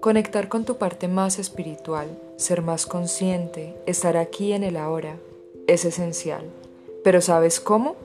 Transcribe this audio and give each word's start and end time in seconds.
Conectar 0.00 0.48
con 0.48 0.64
tu 0.64 0.78
parte 0.78 1.08
más 1.08 1.38
espiritual, 1.38 2.08
ser 2.36 2.62
más 2.62 2.86
consciente, 2.86 3.76
estar 3.84 4.16
aquí 4.16 4.54
en 4.54 4.64
el 4.64 4.78
ahora, 4.78 5.18
es 5.66 5.84
esencial. 5.84 6.42
¿Pero 7.04 7.20
sabes 7.20 7.60
cómo? 7.60 7.96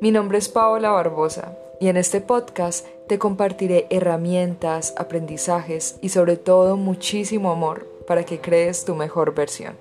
Mi 0.00 0.12
nombre 0.12 0.38
es 0.38 0.48
Paola 0.48 0.90
Barbosa 0.90 1.58
y 1.80 1.88
en 1.88 1.96
este 1.96 2.20
podcast 2.20 2.86
te 3.08 3.18
compartiré 3.18 3.88
herramientas, 3.90 4.94
aprendizajes 4.98 5.98
y 6.00 6.10
sobre 6.10 6.36
todo 6.36 6.76
muchísimo 6.76 7.50
amor 7.50 7.88
para 8.06 8.22
que 8.24 8.40
crees 8.40 8.84
tu 8.84 8.94
mejor 8.94 9.34
versión. 9.34 9.76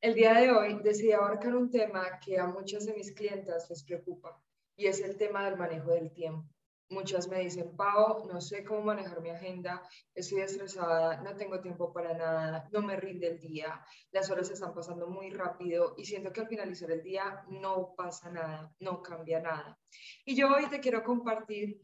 El 0.00 0.14
día 0.14 0.32
de 0.40 0.52
hoy 0.52 0.80
decidí 0.82 1.12
abarcar 1.12 1.54
un 1.54 1.70
tema 1.70 2.18
que 2.24 2.38
a 2.38 2.46
muchas 2.46 2.86
de 2.86 2.94
mis 2.94 3.12
clientas 3.12 3.68
les 3.68 3.82
preocupa 3.82 4.40
y 4.74 4.86
es 4.86 5.02
el 5.02 5.18
tema 5.18 5.44
del 5.44 5.58
manejo 5.58 5.90
del 5.90 6.10
tiempo. 6.10 6.55
Muchas 6.88 7.26
me 7.26 7.40
dicen, 7.40 7.76
Pau, 7.76 8.28
no 8.28 8.40
sé 8.40 8.62
cómo 8.62 8.80
manejar 8.82 9.20
mi 9.20 9.30
agenda, 9.30 9.82
estoy 10.14 10.42
estresada, 10.42 11.20
no 11.20 11.34
tengo 11.34 11.60
tiempo 11.60 11.92
para 11.92 12.14
nada, 12.14 12.68
no 12.70 12.80
me 12.80 12.94
rinde 12.94 13.26
el 13.26 13.40
día, 13.40 13.84
las 14.12 14.30
horas 14.30 14.50
están 14.50 14.72
pasando 14.72 15.08
muy 15.08 15.30
rápido 15.30 15.94
y 15.96 16.04
siento 16.04 16.32
que 16.32 16.42
al 16.42 16.46
finalizar 16.46 16.92
el 16.92 17.02
día 17.02 17.44
no 17.48 17.92
pasa 17.96 18.30
nada, 18.30 18.72
no 18.78 19.02
cambia 19.02 19.40
nada. 19.40 19.76
Y 20.24 20.36
yo 20.36 20.46
hoy 20.46 20.68
te 20.68 20.78
quiero 20.78 21.02
compartir 21.02 21.80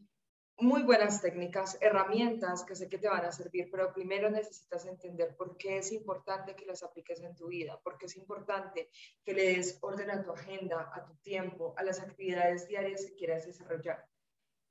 muy 0.57 0.83
buenas 0.83 1.21
técnicas, 1.21 1.77
herramientas 1.81 2.63
que 2.63 2.75
sé 2.75 2.87
que 2.87 2.97
te 2.97 3.09
van 3.09 3.25
a 3.25 3.33
servir, 3.33 3.67
pero 3.69 3.91
primero 3.91 4.29
necesitas 4.29 4.85
entender 4.85 5.35
por 5.35 5.57
qué 5.57 5.79
es 5.79 5.91
importante 5.91 6.55
que 6.55 6.65
las 6.65 6.81
apliques 6.81 7.19
en 7.21 7.35
tu 7.35 7.47
vida, 7.47 7.77
por 7.83 7.97
qué 7.97 8.05
es 8.05 8.15
importante 8.15 8.89
que 9.25 9.33
le 9.33 9.55
des 9.55 9.79
orden 9.81 10.11
a 10.11 10.23
tu 10.23 10.31
agenda, 10.31 10.91
a 10.93 11.03
tu 11.03 11.13
tiempo, 11.17 11.73
a 11.75 11.83
las 11.83 11.99
actividades 11.99 12.69
diarias 12.69 13.05
que 13.05 13.15
quieras 13.15 13.45
desarrollar 13.45 14.12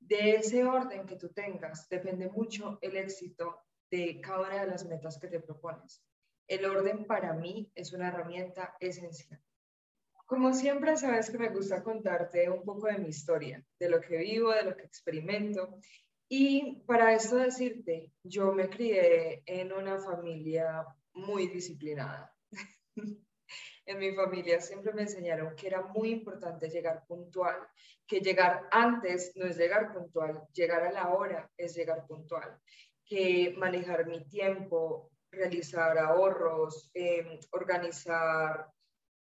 de 0.06 0.36
ese 0.36 0.64
orden 0.64 1.06
que 1.06 1.16
tú 1.16 1.28
tengas 1.28 1.88
depende 1.88 2.28
mucho 2.28 2.78
el 2.82 2.96
éxito 2.96 3.60
de 3.90 4.20
cada 4.20 4.48
una 4.48 4.60
de 4.62 4.66
las 4.66 4.84
metas 4.86 5.18
que 5.18 5.28
te 5.28 5.40
propones. 5.40 6.02
El 6.48 6.64
orden 6.64 7.06
para 7.06 7.32
mí 7.34 7.70
es 7.74 7.92
una 7.92 8.08
herramienta 8.08 8.76
esencial. 8.80 9.40
Como 10.26 10.52
siempre, 10.54 10.96
sabes 10.96 11.30
que 11.30 11.38
me 11.38 11.50
gusta 11.50 11.82
contarte 11.82 12.48
un 12.48 12.64
poco 12.64 12.86
de 12.86 12.98
mi 12.98 13.08
historia, 13.08 13.64
de 13.78 13.88
lo 13.88 14.00
que 14.00 14.16
vivo, 14.16 14.50
de 14.50 14.64
lo 14.64 14.76
que 14.76 14.84
experimento. 14.84 15.78
Y 16.28 16.82
para 16.86 17.12
esto 17.14 17.36
decirte, 17.36 18.12
yo 18.22 18.52
me 18.52 18.70
crié 18.70 19.42
en 19.46 19.72
una 19.72 19.98
familia 19.98 20.86
muy 21.12 21.48
disciplinada. 21.48 22.34
en 23.92 23.98
mi 23.98 24.12
familia 24.12 24.60
siempre 24.60 24.92
me 24.92 25.02
enseñaron 25.02 25.54
que 25.54 25.66
era 25.66 25.82
muy 25.82 26.10
importante 26.10 26.68
llegar 26.68 27.04
puntual, 27.06 27.56
que 28.06 28.20
llegar 28.20 28.68
antes 28.70 29.32
no 29.36 29.46
es 29.46 29.56
llegar 29.56 29.92
puntual, 29.92 30.42
llegar 30.52 30.82
a 30.82 30.92
la 30.92 31.12
hora 31.14 31.50
es 31.56 31.74
llegar 31.74 32.06
puntual, 32.06 32.58
que 33.04 33.54
manejar 33.56 34.06
mi 34.06 34.24
tiempo, 34.24 35.10
realizar 35.30 35.98
ahorros, 35.98 36.90
em, 36.94 37.38
organizar 37.50 38.70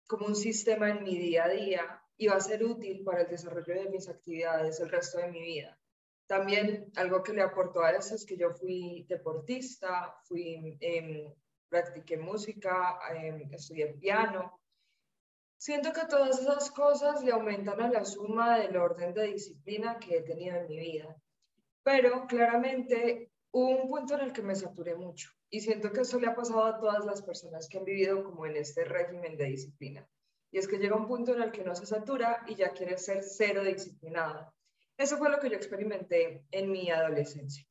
como 0.08 0.26
un 0.26 0.36
sistema 0.36 0.90
en 0.90 1.04
mi 1.04 1.18
día 1.18 1.46
a 1.46 1.50
día 1.50 2.04
iba 2.18 2.36
a 2.36 2.42
ser 2.42 2.64
útil 2.64 3.04
para 3.04 3.22
el 3.22 3.30
desarrollo 3.30 3.74
de 3.74 3.90
mis 3.90 4.10
actividades 4.10 4.80
el 4.80 4.90
resto 4.90 5.20
de 5.20 5.30
mi 5.30 5.42
vida. 5.42 5.78
También 6.28 6.92
algo 6.96 7.24
que 7.24 7.34
le 7.34 7.42
aportó 7.42 7.84
a 7.84 7.92
eso 7.92 8.16
es 8.16 8.26
que 8.26 8.38
yo 8.38 8.52
fui 8.52 9.06
deportista, 9.08 10.16
fui 10.24 10.78
em, 10.80 11.34
practiqué 11.72 12.18
música, 12.18 13.00
eh, 13.16 13.48
estudié 13.52 13.88
piano. 13.94 14.60
Siento 15.58 15.94
que 15.94 16.06
todas 16.06 16.40
esas 16.40 16.70
cosas 16.72 17.24
le 17.24 17.32
aumentan 17.32 17.80
a 17.82 17.90
la 17.90 18.04
suma 18.04 18.60
del 18.60 18.76
orden 18.76 19.14
de 19.14 19.28
disciplina 19.28 19.98
que 19.98 20.18
he 20.18 20.22
tenido 20.22 20.58
en 20.58 20.68
mi 20.68 20.78
vida. 20.78 21.16
Pero 21.84 22.28
claramente 22.28 23.32
hubo 23.52 23.70
un 23.82 23.90
punto 23.90 24.16
en 24.16 24.22
el 24.22 24.34
que 24.34 24.42
me 24.42 24.56
saturé 24.56 24.96
mucho 24.96 25.30
y 25.50 25.62
siento 25.62 25.92
que 25.92 26.02
eso 26.02 26.20
le 26.20 26.28
ha 26.28 26.36
pasado 26.36 26.66
a 26.66 26.80
todas 26.80 27.06
las 27.06 27.22
personas 27.22 27.68
que 27.68 27.78
han 27.78 27.86
vivido 27.86 28.24
como 28.24 28.46
en 28.46 28.58
este 28.58 28.84
régimen 28.84 29.38
de 29.38 29.46
disciplina. 29.46 30.08
Y 30.52 30.58
es 30.58 30.68
que 30.68 30.78
llega 30.78 30.96
un 30.96 31.08
punto 31.08 31.34
en 31.34 31.42
el 31.42 31.52
que 31.52 31.64
no 31.64 31.74
se 31.74 31.86
satura 31.86 32.44
y 32.48 32.56
ya 32.56 32.72
quiere 32.72 32.98
ser 32.98 33.24
cero 33.24 33.64
disciplinada. 33.64 34.54
Eso 34.98 35.18
fue 35.18 35.30
lo 35.30 35.40
que 35.40 35.50
yo 35.50 35.56
experimenté 35.56 36.44
en 36.52 36.70
mi 36.70 36.92
adolescencia. 36.92 37.66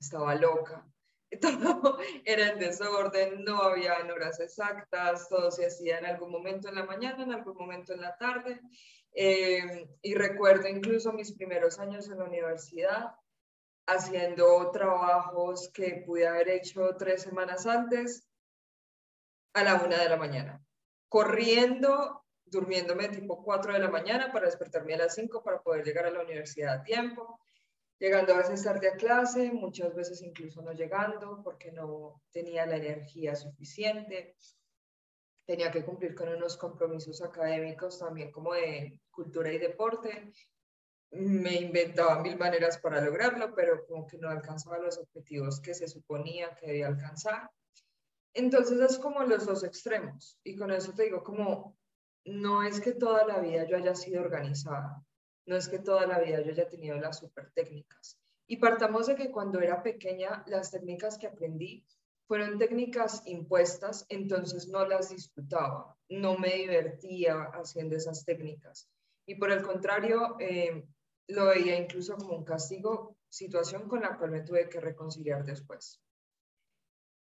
Estaba 0.00 0.34
loca, 0.34 0.86
todo 1.40 1.98
era 2.24 2.48
en 2.50 2.58
desorden, 2.58 3.44
no 3.44 3.62
había 3.62 3.96
horas 3.98 4.40
exactas, 4.40 5.28
todo 5.28 5.50
se 5.50 5.66
hacía 5.66 5.98
en 5.98 6.06
algún 6.06 6.30
momento 6.30 6.68
en 6.68 6.76
la 6.76 6.84
mañana, 6.84 7.24
en 7.24 7.32
algún 7.32 7.56
momento 7.56 7.92
en 7.92 8.00
la 8.00 8.16
tarde. 8.16 8.60
Eh, 9.12 9.88
y 10.02 10.14
recuerdo 10.14 10.68
incluso 10.68 11.12
mis 11.12 11.32
primeros 11.32 11.78
años 11.78 12.08
en 12.08 12.18
la 12.18 12.24
universidad 12.24 13.14
haciendo 13.86 14.70
trabajos 14.72 15.70
que 15.72 16.02
pude 16.04 16.26
haber 16.26 16.48
hecho 16.48 16.96
tres 16.98 17.22
semanas 17.22 17.66
antes 17.66 18.28
a 19.54 19.62
la 19.62 19.76
una 19.76 19.96
de 19.96 20.08
la 20.08 20.16
mañana, 20.16 20.62
corriendo, 21.08 22.24
durmiéndome 22.44 23.08
tipo 23.08 23.42
cuatro 23.42 23.72
de 23.72 23.78
la 23.78 23.88
mañana 23.88 24.30
para 24.32 24.46
despertarme 24.46 24.94
a 24.94 24.98
las 24.98 25.14
cinco 25.14 25.42
para 25.42 25.62
poder 25.62 25.84
llegar 25.84 26.06
a 26.06 26.10
la 26.10 26.22
universidad 26.22 26.74
a 26.74 26.82
tiempo 26.82 27.40
llegando 27.98 28.34
a 28.34 28.38
veces 28.38 28.62
tarde 28.62 28.88
a 28.88 28.96
clase, 28.96 29.50
muchas 29.52 29.94
veces 29.94 30.22
incluso 30.22 30.62
no 30.62 30.72
llegando 30.72 31.42
porque 31.42 31.72
no 31.72 32.22
tenía 32.30 32.66
la 32.66 32.76
energía 32.76 33.34
suficiente. 33.34 34.36
Tenía 35.46 35.70
que 35.70 35.84
cumplir 35.84 36.14
con 36.14 36.28
unos 36.28 36.56
compromisos 36.56 37.22
académicos 37.22 37.98
también 37.98 38.32
como 38.32 38.52
de 38.52 39.00
cultura 39.10 39.52
y 39.52 39.58
deporte. 39.58 40.32
Me 41.12 41.54
inventaba 41.54 42.20
mil 42.20 42.36
maneras 42.36 42.78
para 42.78 43.00
lograrlo, 43.00 43.54
pero 43.54 43.86
como 43.86 44.06
que 44.06 44.18
no 44.18 44.28
alcanzaba 44.28 44.78
los 44.78 44.98
objetivos 44.98 45.60
que 45.60 45.72
se 45.72 45.86
suponía 45.86 46.54
que 46.56 46.66
debía 46.66 46.88
alcanzar. 46.88 47.48
Entonces 48.34 48.78
es 48.80 48.98
como 48.98 49.22
los 49.22 49.46
dos 49.46 49.62
extremos. 49.62 50.38
Y 50.42 50.56
con 50.56 50.72
eso 50.72 50.92
te 50.92 51.04
digo 51.04 51.22
como, 51.22 51.78
no 52.24 52.64
es 52.64 52.80
que 52.80 52.92
toda 52.92 53.24
la 53.24 53.38
vida 53.38 53.64
yo 53.66 53.76
haya 53.76 53.94
sido 53.94 54.20
organizada, 54.20 55.00
no 55.46 55.56
es 55.56 55.68
que 55.68 55.78
toda 55.78 56.06
la 56.06 56.18
vida 56.18 56.40
yo 56.42 56.50
haya 56.50 56.68
tenido 56.68 56.96
las 56.98 57.18
super 57.18 57.50
técnicas. 57.54 58.18
Y 58.48 58.58
partamos 58.58 59.06
de 59.06 59.16
que 59.16 59.30
cuando 59.30 59.60
era 59.60 59.82
pequeña, 59.82 60.44
las 60.46 60.70
técnicas 60.70 61.18
que 61.18 61.26
aprendí 61.26 61.84
fueron 62.26 62.58
técnicas 62.58 63.22
impuestas, 63.26 64.04
entonces 64.08 64.68
no 64.68 64.86
las 64.86 65.10
disfrutaba, 65.10 65.96
no 66.08 66.36
me 66.36 66.54
divertía 66.54 67.44
haciendo 67.54 67.96
esas 67.96 68.24
técnicas. 68.24 68.88
Y 69.26 69.36
por 69.36 69.50
el 69.50 69.62
contrario, 69.62 70.36
eh, 70.40 70.84
lo 71.28 71.46
veía 71.46 71.76
incluso 71.76 72.16
como 72.16 72.36
un 72.36 72.44
castigo, 72.44 73.16
situación 73.28 73.88
con 73.88 74.00
la 74.00 74.16
cual 74.16 74.30
me 74.30 74.42
tuve 74.42 74.68
que 74.68 74.80
reconciliar 74.80 75.44
después. 75.44 76.00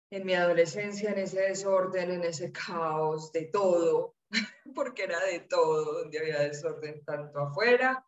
En 0.09 0.25
mi 0.25 0.33
adolescencia, 0.33 1.11
en 1.11 1.19
ese 1.19 1.41
desorden, 1.41 2.11
en 2.11 2.23
ese 2.23 2.51
caos 2.51 3.31
de 3.31 3.45
todo, 3.45 4.15
porque 4.75 5.03
era 5.03 5.23
de 5.25 5.39
todo, 5.41 5.99
donde 5.99 6.19
había 6.19 6.39
desorden 6.39 7.03
tanto 7.03 7.39
afuera, 7.39 8.05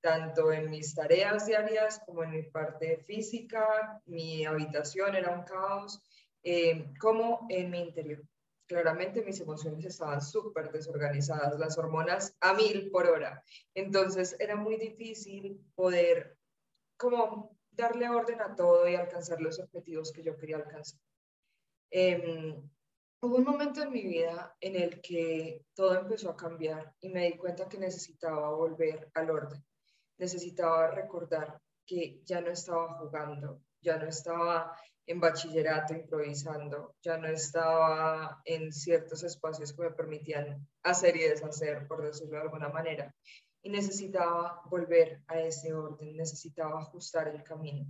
tanto 0.00 0.52
en 0.52 0.68
mis 0.68 0.94
tareas 0.94 1.46
diarias 1.46 2.00
como 2.04 2.24
en 2.24 2.30
mi 2.30 2.42
parte 2.42 2.98
física, 3.06 4.02
mi 4.06 4.44
habitación 4.44 5.14
era 5.14 5.30
un 5.30 5.44
caos, 5.44 6.02
eh, 6.42 6.92
como 7.00 7.46
en 7.48 7.70
mi 7.70 7.80
interior. 7.80 8.22
Claramente 8.66 9.22
mis 9.22 9.40
emociones 9.40 9.84
estaban 9.84 10.20
súper 10.20 10.72
desorganizadas, 10.72 11.58
las 11.58 11.78
hormonas 11.78 12.34
a 12.40 12.54
mil 12.54 12.90
por 12.90 13.06
hora. 13.06 13.44
Entonces 13.74 14.34
era 14.38 14.56
muy 14.56 14.76
difícil 14.76 15.60
poder 15.74 16.36
como 16.96 17.56
darle 17.70 18.08
orden 18.08 18.40
a 18.40 18.54
todo 18.54 18.88
y 18.88 18.94
alcanzar 18.94 19.40
los 19.40 19.58
objetivos 19.58 20.12
que 20.12 20.22
yo 20.22 20.36
quería 20.36 20.56
alcanzar. 20.56 21.00
Eh, 21.90 22.62
Hubo 23.24 23.36
un 23.36 23.44
momento 23.44 23.80
en 23.80 23.92
mi 23.92 24.02
vida 24.02 24.56
en 24.60 24.74
el 24.74 25.00
que 25.00 25.64
todo 25.74 25.96
empezó 25.96 26.30
a 26.30 26.36
cambiar 26.36 26.92
y 26.98 27.08
me 27.08 27.26
di 27.26 27.36
cuenta 27.36 27.68
que 27.68 27.78
necesitaba 27.78 28.50
volver 28.50 29.12
al 29.14 29.30
orden. 29.30 29.64
Necesitaba 30.18 30.90
recordar 30.90 31.60
que 31.86 32.20
ya 32.24 32.40
no 32.40 32.50
estaba 32.50 32.98
jugando, 32.98 33.62
ya 33.80 33.96
no 33.96 34.08
estaba 34.08 34.76
en 35.06 35.20
bachillerato 35.20 35.94
improvisando, 35.94 36.96
ya 37.00 37.16
no 37.16 37.28
estaba 37.28 38.42
en 38.44 38.72
ciertos 38.72 39.22
espacios 39.22 39.72
que 39.72 39.82
me 39.82 39.92
permitían 39.92 40.68
hacer 40.82 41.14
y 41.14 41.22
deshacer, 41.22 41.86
por 41.86 42.02
decirlo 42.02 42.38
de 42.38 42.42
alguna 42.42 42.70
manera. 42.70 43.14
Y 43.62 43.70
necesitaba 43.70 44.62
volver 44.68 45.22
a 45.28 45.38
ese 45.38 45.72
orden, 45.72 46.16
necesitaba 46.16 46.80
ajustar 46.80 47.28
el 47.28 47.44
camino. 47.44 47.86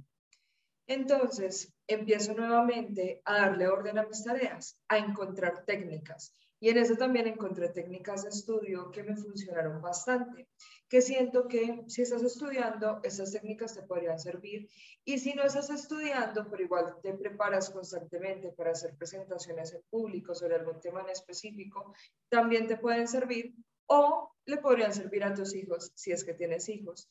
Entonces, 0.92 1.72
empiezo 1.86 2.34
nuevamente 2.34 3.22
a 3.24 3.38
darle 3.38 3.66
orden 3.66 3.98
a 3.98 4.06
mis 4.06 4.22
tareas, 4.22 4.78
a 4.88 4.98
encontrar 4.98 5.64
técnicas. 5.64 6.36
Y 6.60 6.68
en 6.68 6.76
eso 6.76 6.96
también 6.96 7.26
encontré 7.26 7.70
técnicas 7.70 8.24
de 8.24 8.28
estudio 8.28 8.90
que 8.90 9.02
me 9.02 9.16
funcionaron 9.16 9.80
bastante, 9.80 10.48
que 10.90 11.00
siento 11.00 11.48
que 11.48 11.82
si 11.88 12.02
estás 12.02 12.22
estudiando, 12.22 13.00
esas 13.04 13.32
técnicas 13.32 13.74
te 13.74 13.82
podrían 13.84 14.18
servir. 14.18 14.68
Y 15.02 15.18
si 15.18 15.32
no 15.32 15.44
estás 15.44 15.70
estudiando, 15.70 16.46
pero 16.50 16.62
igual 16.62 16.96
te 17.02 17.14
preparas 17.14 17.70
constantemente 17.70 18.52
para 18.52 18.72
hacer 18.72 18.94
presentaciones 18.94 19.72
en 19.72 19.80
público 19.88 20.34
sobre 20.34 20.56
algún 20.56 20.78
tema 20.78 21.00
en 21.00 21.08
específico, 21.08 21.94
también 22.28 22.66
te 22.66 22.76
pueden 22.76 23.08
servir 23.08 23.54
o 23.86 24.30
le 24.44 24.58
podrían 24.58 24.92
servir 24.92 25.24
a 25.24 25.32
tus 25.32 25.54
hijos 25.54 25.90
si 25.94 26.12
es 26.12 26.22
que 26.22 26.34
tienes 26.34 26.68
hijos. 26.68 27.08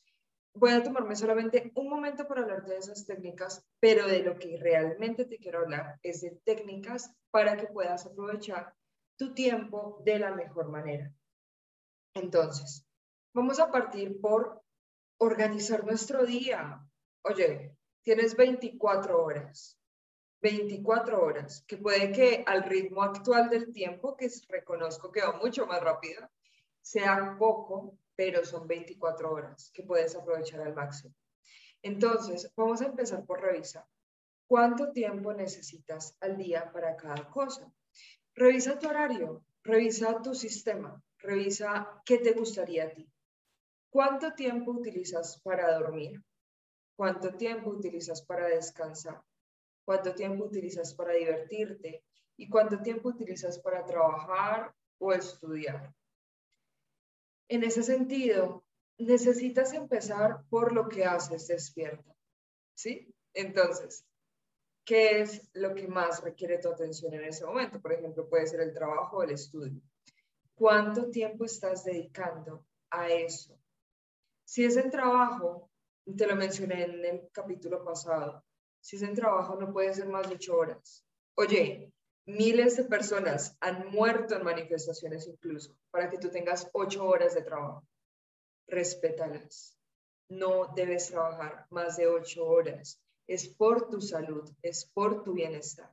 Voy 0.54 0.72
a 0.72 0.82
tomarme 0.82 1.16
solamente 1.16 1.72
un 1.74 1.88
momento 1.88 2.26
para 2.26 2.42
hablar 2.42 2.64
de 2.64 2.76
esas 2.76 3.06
técnicas, 3.06 3.64
pero 3.80 4.06
de 4.06 4.22
lo 4.22 4.38
que 4.38 4.56
realmente 4.58 5.24
te 5.24 5.38
quiero 5.38 5.60
hablar 5.60 5.98
es 6.02 6.20
de 6.20 6.32
técnicas 6.44 7.14
para 7.30 7.56
que 7.56 7.66
puedas 7.66 8.06
aprovechar 8.06 8.74
tu 9.16 9.34
tiempo 9.34 10.00
de 10.04 10.18
la 10.18 10.34
mejor 10.34 10.68
manera. 10.68 11.12
Entonces, 12.14 12.86
vamos 13.32 13.58
a 13.60 13.70
partir 13.70 14.20
por 14.20 14.62
organizar 15.18 15.84
nuestro 15.84 16.26
día. 16.26 16.86
Oye, 17.22 17.76
tienes 18.02 18.36
24 18.36 19.22
horas. 19.22 19.78
24 20.42 21.22
horas, 21.22 21.64
que 21.68 21.76
puede 21.76 22.10
que 22.10 22.42
al 22.46 22.64
ritmo 22.64 23.02
actual 23.04 23.48
del 23.48 23.72
tiempo, 23.72 24.16
que 24.16 24.28
reconozco 24.48 25.12
que 25.12 25.22
va 25.22 25.38
mucho 25.38 25.66
más 25.66 25.80
rápido, 25.80 26.28
sea 26.80 27.36
poco, 27.38 27.96
pero 28.24 28.44
son 28.44 28.68
24 28.68 29.32
horas 29.32 29.72
que 29.74 29.82
puedes 29.82 30.14
aprovechar 30.14 30.60
al 30.60 30.76
máximo. 30.76 31.12
Entonces, 31.82 32.52
vamos 32.54 32.80
a 32.80 32.86
empezar 32.86 33.26
por 33.26 33.40
revisar. 33.40 33.84
¿Cuánto 34.46 34.92
tiempo 34.92 35.32
necesitas 35.32 36.16
al 36.20 36.36
día 36.36 36.70
para 36.70 36.94
cada 36.94 37.28
cosa? 37.28 37.68
Revisa 38.36 38.78
tu 38.78 38.88
horario, 38.88 39.44
revisa 39.64 40.22
tu 40.22 40.36
sistema, 40.36 41.02
revisa 41.18 42.00
qué 42.04 42.18
te 42.18 42.30
gustaría 42.30 42.84
a 42.84 42.90
ti. 42.90 43.10
¿Cuánto 43.90 44.34
tiempo 44.34 44.70
utilizas 44.70 45.40
para 45.40 45.76
dormir? 45.76 46.22
¿Cuánto 46.94 47.34
tiempo 47.34 47.70
utilizas 47.70 48.22
para 48.22 48.46
descansar? 48.46 49.20
¿Cuánto 49.84 50.14
tiempo 50.14 50.44
utilizas 50.44 50.94
para 50.94 51.12
divertirte? 51.14 52.04
¿Y 52.36 52.48
cuánto 52.48 52.80
tiempo 52.82 53.08
utilizas 53.08 53.58
para 53.58 53.84
trabajar 53.84 54.72
o 54.98 55.12
estudiar? 55.12 55.92
En 57.52 57.64
ese 57.64 57.82
sentido, 57.82 58.64
necesitas 58.96 59.74
empezar 59.74 60.42
por 60.48 60.72
lo 60.72 60.88
que 60.88 61.04
haces 61.04 61.48
despierta. 61.48 62.16
¿Sí? 62.74 63.14
Entonces, 63.34 64.06
¿qué 64.86 65.20
es 65.20 65.50
lo 65.52 65.74
que 65.74 65.86
más 65.86 66.24
requiere 66.24 66.56
tu 66.56 66.70
atención 66.70 67.12
en 67.12 67.24
ese 67.24 67.44
momento? 67.44 67.78
Por 67.78 67.92
ejemplo, 67.92 68.26
puede 68.26 68.46
ser 68.46 68.60
el 68.60 68.72
trabajo 68.72 69.18
o 69.18 69.22
el 69.22 69.32
estudio. 69.32 69.82
¿Cuánto 70.54 71.10
tiempo 71.10 71.44
estás 71.44 71.84
dedicando 71.84 72.64
a 72.88 73.10
eso? 73.10 73.60
Si 74.46 74.64
es 74.64 74.78
el 74.78 74.90
trabajo, 74.90 75.70
te 76.16 76.26
lo 76.26 76.34
mencioné 76.34 76.84
en 76.84 77.04
el 77.04 77.28
capítulo 77.32 77.84
pasado, 77.84 78.42
si 78.80 78.96
es 78.96 79.02
en 79.02 79.14
trabajo 79.14 79.56
no 79.56 79.70
puede 79.70 79.92
ser 79.92 80.08
más 80.08 80.26
de 80.26 80.36
ocho 80.36 80.56
horas. 80.56 81.04
Oye, 81.34 81.91
miles 82.26 82.76
de 82.76 82.84
personas 82.84 83.56
han 83.60 83.90
muerto 83.90 84.34
en 84.34 84.44
manifestaciones 84.44 85.26
incluso 85.26 85.76
para 85.90 86.08
que 86.08 86.18
tú 86.18 86.30
tengas 86.30 86.68
ocho 86.72 87.04
horas 87.04 87.34
de 87.34 87.42
trabajo. 87.42 87.86
Respétalas. 88.66 89.76
No 90.28 90.72
debes 90.74 91.08
trabajar 91.08 91.66
más 91.70 91.96
de 91.96 92.06
ocho 92.06 92.46
horas. 92.46 93.00
Es 93.26 93.48
por 93.48 93.88
tu 93.88 94.00
salud, 94.00 94.48
es 94.62 94.86
por 94.86 95.22
tu 95.22 95.34
bienestar. 95.34 95.92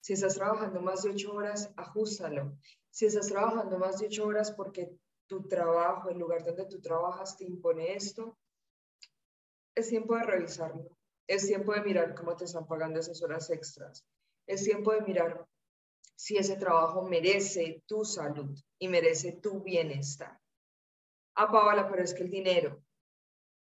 Si 0.00 0.12
estás 0.12 0.34
trabajando 0.34 0.80
más 0.80 1.02
de 1.02 1.10
ocho 1.10 1.32
horas, 1.34 1.72
ajustalo. 1.76 2.56
Si 2.90 3.06
estás 3.06 3.28
trabajando 3.28 3.78
más 3.78 3.98
de 3.98 4.06
ocho 4.06 4.26
horas 4.26 4.52
porque 4.52 4.96
tu 5.26 5.48
trabajo, 5.48 6.10
el 6.10 6.18
lugar 6.18 6.44
donde 6.44 6.66
tú 6.66 6.80
trabajas 6.80 7.36
te 7.36 7.44
impone 7.44 7.94
esto, 7.94 8.36
es 9.74 9.88
tiempo 9.88 10.14
de 10.14 10.24
revisarlo. 10.24 10.96
Es 11.26 11.46
tiempo 11.46 11.72
de 11.72 11.80
mirar 11.80 12.14
cómo 12.14 12.36
te 12.36 12.44
están 12.44 12.66
pagando 12.66 13.00
esas 13.00 13.22
horas 13.22 13.48
extras. 13.50 14.04
Es 14.46 14.62
tiempo 14.62 14.92
de 14.92 15.00
mirar 15.00 15.46
si 16.16 16.36
ese 16.36 16.56
trabajo 16.56 17.02
merece 17.02 17.82
tu 17.86 18.04
salud 18.04 18.58
y 18.78 18.88
merece 18.88 19.32
tu 19.32 19.62
bienestar. 19.62 20.38
Ah, 21.34 21.50
Paola, 21.50 21.88
pero 21.88 22.02
es 22.02 22.14
que 22.14 22.22
el 22.22 22.30
dinero. 22.30 22.82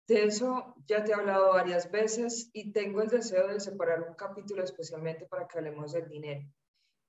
De 0.08 0.26
eso 0.26 0.76
ya 0.88 1.04
te 1.04 1.12
he 1.12 1.14
hablado 1.14 1.54
varias 1.54 1.90
veces 1.90 2.50
y 2.54 2.74
tengo 2.74 3.02
el 3.02 3.08
deseo 3.08 3.48
de 3.48 3.60
separar 3.60 4.04
un 4.04 4.16
capítulo 4.16 4.64
especialmente 4.64 5.26
para 5.26 5.48
que 5.48 5.58
hablemos 5.58 5.94
del 5.94 6.10
dinero. 6.10 6.46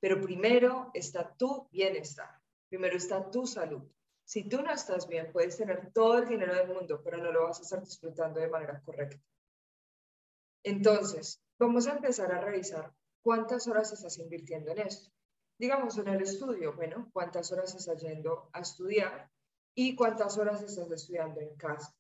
Pero 0.00 0.20
primero 0.20 0.90
está 0.94 1.34
tu 1.36 1.68
bienestar, 1.70 2.40
primero 2.68 2.96
está 2.96 3.30
tu 3.30 3.46
salud. 3.46 3.82
Si 4.24 4.48
tú 4.48 4.62
no 4.62 4.72
estás 4.72 5.08
bien, 5.08 5.32
puedes 5.32 5.56
tener 5.56 5.92
todo 5.92 6.18
el 6.18 6.28
dinero 6.28 6.54
del 6.54 6.68
mundo, 6.68 7.02
pero 7.02 7.18
no 7.18 7.32
lo 7.32 7.44
vas 7.44 7.58
a 7.58 7.62
estar 7.62 7.82
disfrutando 7.82 8.40
de 8.40 8.48
manera 8.48 8.80
correcta. 8.84 9.20
Entonces, 10.62 11.42
vamos 11.58 11.88
a 11.88 11.96
empezar 11.96 12.32
a 12.32 12.40
revisar 12.40 12.94
cuántas 13.20 13.66
horas 13.66 13.92
estás 13.92 14.18
invirtiendo 14.18 14.70
en 14.70 14.78
esto. 14.78 15.10
Digamos 15.58 15.96
en 15.98 16.08
el 16.08 16.22
estudio, 16.22 16.74
bueno, 16.74 17.10
cuántas 17.12 17.52
horas 17.52 17.74
estás 17.74 18.00
yendo 18.02 18.48
a 18.52 18.60
estudiar 18.60 19.30
y 19.74 19.94
cuántas 19.94 20.36
horas 20.38 20.62
estás 20.62 20.90
estudiando 20.90 21.40
en 21.40 21.54
casa. 21.56 21.94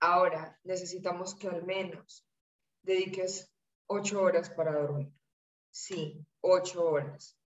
Ahora, 0.00 0.58
necesitamos 0.64 1.34
que 1.34 1.48
al 1.48 1.64
menos 1.64 2.26
dediques 2.82 3.52
ocho 3.86 4.22
horas 4.22 4.50
para 4.50 4.72
dormir. 4.72 5.12
Sí, 5.70 6.24
ocho 6.40 6.84
horas. 6.90 7.38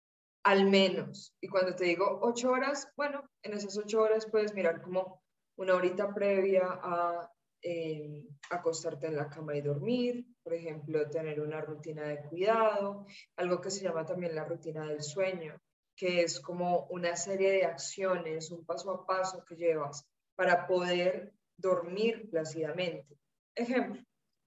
Al 0.44 0.68
menos. 0.68 1.34
Y 1.40 1.48
cuando 1.48 1.74
te 1.74 1.84
digo 1.84 2.20
ocho 2.22 2.50
horas, 2.50 2.92
bueno, 2.96 3.28
en 3.42 3.54
esas 3.54 3.76
ocho 3.76 4.02
horas 4.02 4.26
puedes 4.30 4.54
mirar 4.54 4.82
como 4.82 5.22
una 5.56 5.74
horita 5.74 6.14
previa 6.14 6.62
a 6.66 7.30
eh, 7.62 8.24
acostarte 8.50 9.08
en 9.08 9.16
la 9.16 9.28
cama 9.28 9.56
y 9.56 9.62
dormir, 9.62 10.26
por 10.48 10.56
ejemplo, 10.56 11.10
tener 11.10 11.42
una 11.42 11.60
rutina 11.60 12.04
de 12.04 12.22
cuidado, 12.22 13.04
algo 13.36 13.60
que 13.60 13.70
se 13.70 13.84
llama 13.84 14.06
también 14.06 14.34
la 14.34 14.46
rutina 14.46 14.86
del 14.86 15.02
sueño, 15.02 15.60
que 15.94 16.22
es 16.22 16.40
como 16.40 16.86
una 16.86 17.16
serie 17.16 17.50
de 17.52 17.66
acciones, 17.66 18.50
un 18.50 18.64
paso 18.64 18.90
a 18.90 19.04
paso 19.04 19.44
que 19.44 19.56
llevas 19.56 20.06
para 20.34 20.66
poder 20.66 21.34
dormir 21.54 22.30
plácidamente. 22.30 23.18
Ejemplo, 23.54 24.02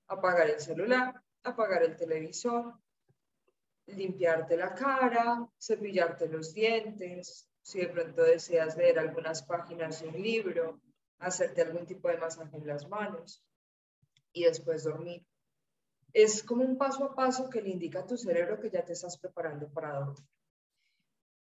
apagar 0.08 0.50
el 0.50 0.60
celular, 0.60 1.22
apagar 1.44 1.84
el 1.84 1.96
televisor, 1.96 2.74
limpiarte 3.86 4.58
la 4.58 4.74
cara, 4.74 5.48
cepillarte 5.62 6.28
los 6.30 6.52
dientes, 6.52 7.48
si 7.62 7.82
de 7.82 7.90
pronto 7.90 8.24
deseas 8.24 8.76
leer 8.76 8.98
algunas 8.98 9.44
páginas 9.44 10.02
de 10.02 10.08
un 10.08 10.20
libro, 10.20 10.82
hacerte 11.20 11.62
algún 11.62 11.86
tipo 11.86 12.08
de 12.10 12.18
masaje 12.18 12.58
en 12.58 12.66
las 12.66 12.90
manos 12.90 13.46
y 14.34 14.46
después 14.46 14.84
dormir. 14.84 15.24
Es 16.14 16.44
como 16.44 16.64
un 16.64 16.78
paso 16.78 17.06
a 17.06 17.16
paso 17.16 17.50
que 17.50 17.62
le 17.62 17.70
indica 17.70 18.00
a 18.00 18.08
tu 18.08 18.18
cerebro 18.18 18.60
que 18.60 18.70
ya 18.70 18.84
te 18.84 18.94
estás 18.94 19.18
preparando 19.18 19.72
para 19.72 19.94
dormir. 19.94 20.28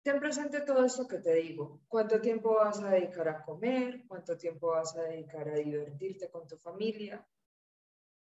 Ten 0.04 0.20
presente 0.20 0.62
todo 0.62 0.84
esto 0.84 1.08
que 1.08 1.20
te 1.20 1.34
digo. 1.36 1.82
¿Cuánto 1.88 2.20
tiempo 2.20 2.56
vas 2.56 2.82
a 2.82 2.90
dedicar 2.90 3.30
a 3.30 3.44
comer? 3.44 4.04
¿Cuánto 4.08 4.36
tiempo 4.36 4.70
vas 4.70 4.96
a 4.96 5.04
dedicar 5.04 5.48
a 5.48 5.56
divertirte 5.56 6.30
con 6.32 6.48
tu 6.48 6.58
familia? 6.58 7.24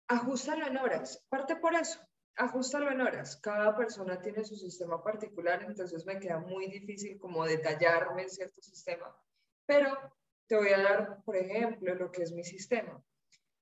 Ajustalo 0.07 0.65
en 0.65 0.77
horas. 0.77 1.25
Parte 1.27 1.57
por 1.57 1.75
eso. 1.75 1.99
Ajustalo 2.37 2.89
en 2.89 3.01
horas. 3.01 3.35
Cada 3.37 3.75
persona 3.75 4.21
tiene 4.21 4.45
su 4.45 4.55
sistema 4.55 5.03
particular, 5.03 5.63
entonces 5.63 6.05
me 6.05 6.19
queda 6.19 6.39
muy 6.39 6.67
difícil 6.67 7.19
como 7.19 7.43
detallarme 7.45 8.21
en 8.23 8.29
cierto 8.29 8.61
sistema. 8.61 9.13
Pero 9.65 9.97
te 10.47 10.55
voy 10.55 10.69
a 10.69 10.81
dar, 10.81 11.23
por 11.25 11.35
ejemplo, 11.35 11.93
lo 11.95 12.11
que 12.11 12.23
es 12.23 12.31
mi 12.31 12.45
sistema. 12.45 13.03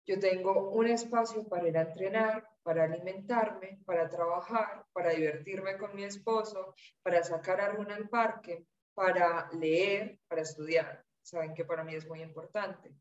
Yo 0.05 0.19
tengo 0.19 0.69
un 0.69 0.87
espacio 0.87 1.47
para 1.47 1.67
ir 1.67 1.77
a 1.77 1.81
entrenar, 1.81 2.47
para 2.65 2.85
alimentarme, 2.85 3.79
para 3.85 4.09
trabajar, 4.09 4.83
para 4.91 5.11
divertirme 5.11 5.77
con 5.77 5.95
mi 5.95 6.03
esposo, 6.03 6.73
para 7.03 7.23
sacar 7.23 7.61
a 7.61 7.69
Runa 7.69 7.95
al 7.95 8.09
parque, 8.09 8.65
para 8.95 9.47
leer, 9.51 10.19
para 10.27 10.41
estudiar. 10.41 11.05
Saben 11.21 11.53
que 11.53 11.63
para 11.63 11.83
mí 11.83 11.93
es 11.93 12.07
muy 12.07 12.23
importante. 12.23 12.91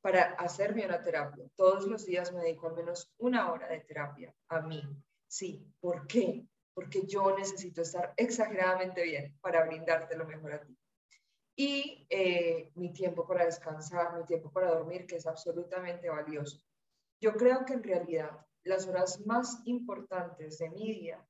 Para 0.00 0.32
hacerme 0.38 0.86
una 0.86 1.02
terapia. 1.02 1.44
Todos 1.54 1.86
los 1.86 2.06
días 2.06 2.32
me 2.32 2.40
dedico 2.40 2.68
al 2.68 2.76
menos 2.76 3.12
una 3.18 3.52
hora 3.52 3.68
de 3.68 3.80
terapia 3.80 4.34
a 4.48 4.62
mí. 4.62 4.82
Sí, 5.28 5.70
¿por 5.80 6.06
qué? 6.06 6.46
Porque 6.72 7.02
yo 7.06 7.36
necesito 7.36 7.82
estar 7.82 8.14
exageradamente 8.16 9.02
bien 9.02 9.36
para 9.42 9.66
brindarte 9.66 10.16
lo 10.16 10.24
mejor 10.24 10.54
a 10.54 10.62
ti 10.62 10.74
y 11.60 12.06
eh, 12.08 12.70
mi 12.76 12.90
tiempo 12.90 13.26
para 13.26 13.44
descansar, 13.44 14.16
mi 14.16 14.24
tiempo 14.24 14.50
para 14.50 14.70
dormir, 14.70 15.06
que 15.06 15.16
es 15.16 15.26
absolutamente 15.26 16.08
valioso. 16.08 16.58
Yo 17.20 17.34
creo 17.34 17.66
que 17.66 17.74
en 17.74 17.82
realidad 17.82 18.30
las 18.64 18.86
horas 18.86 19.20
más 19.26 19.60
importantes 19.64 20.58
de 20.58 20.70
mi 20.70 20.92
día 20.92 21.26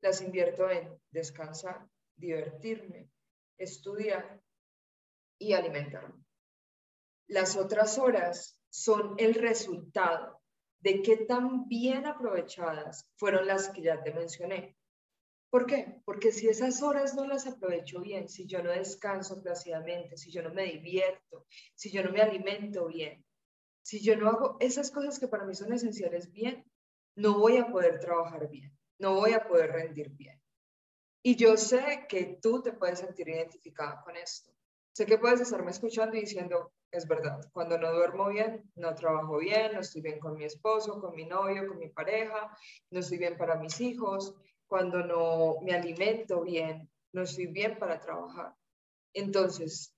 las 0.00 0.22
invierto 0.22 0.70
en 0.70 0.98
descansar, 1.10 1.88
divertirme, 2.16 3.10
estudiar 3.58 4.40
y 5.38 5.52
alimentarme. 5.52 6.24
Las 7.28 7.56
otras 7.56 7.98
horas 7.98 8.58
son 8.70 9.14
el 9.18 9.34
resultado 9.34 10.40
de 10.80 11.02
qué 11.02 11.18
tan 11.18 11.68
bien 11.68 12.06
aprovechadas 12.06 13.06
fueron 13.16 13.46
las 13.46 13.68
que 13.68 13.82
ya 13.82 14.02
te 14.02 14.14
mencioné. 14.14 14.76
¿Por 15.50 15.66
qué? 15.66 16.00
Porque 16.04 16.32
si 16.32 16.48
esas 16.48 16.80
horas 16.82 17.14
no 17.14 17.26
las 17.26 17.46
aprovecho 17.46 18.00
bien, 18.00 18.28
si 18.28 18.46
yo 18.46 18.62
no 18.62 18.70
descanso 18.70 19.42
plácidamente, 19.42 20.16
si 20.16 20.30
yo 20.30 20.42
no 20.42 20.54
me 20.54 20.64
divierto, 20.64 21.46
si 21.74 21.90
yo 21.90 22.02
no 22.04 22.12
me 22.12 22.22
alimento 22.22 22.86
bien, 22.86 23.24
si 23.82 24.00
yo 24.00 24.16
no 24.16 24.28
hago 24.28 24.56
esas 24.60 24.90
cosas 24.90 25.18
que 25.18 25.28
para 25.28 25.44
mí 25.44 25.54
son 25.54 25.72
esenciales 25.72 26.30
bien, 26.30 26.69
no 27.16 27.38
voy 27.38 27.56
a 27.56 27.66
poder 27.66 27.98
trabajar 28.00 28.48
bien, 28.48 28.76
no 28.98 29.14
voy 29.14 29.32
a 29.32 29.46
poder 29.46 29.72
rendir 29.72 30.10
bien. 30.10 30.40
Y 31.22 31.36
yo 31.36 31.56
sé 31.56 32.06
que 32.08 32.38
tú 32.40 32.62
te 32.62 32.72
puedes 32.72 33.00
sentir 33.00 33.28
identificada 33.28 34.00
con 34.02 34.16
esto. 34.16 34.52
Sé 34.92 35.06
que 35.06 35.18
puedes 35.18 35.40
estarme 35.40 35.70
escuchando 35.70 36.16
y 36.16 36.20
diciendo, 36.20 36.72
es 36.90 37.06
verdad. 37.06 37.40
Cuando 37.52 37.78
no 37.78 37.92
duermo 37.92 38.28
bien, 38.28 38.70
no 38.74 38.94
trabajo 38.94 39.38
bien, 39.38 39.74
no 39.74 39.80
estoy 39.80 40.00
bien 40.02 40.18
con 40.18 40.36
mi 40.36 40.44
esposo, 40.44 41.00
con 41.00 41.14
mi 41.14 41.26
novio, 41.26 41.66
con 41.68 41.78
mi 41.78 41.88
pareja, 41.88 42.56
no 42.90 43.00
estoy 43.00 43.18
bien 43.18 43.36
para 43.36 43.56
mis 43.56 43.80
hijos. 43.80 44.34
Cuando 44.66 45.02
no 45.04 45.56
me 45.62 45.72
alimento 45.72 46.42
bien, 46.42 46.88
no 47.12 47.22
estoy 47.22 47.46
bien 47.46 47.78
para 47.78 48.00
trabajar. 48.00 48.54
Entonces, 49.12 49.94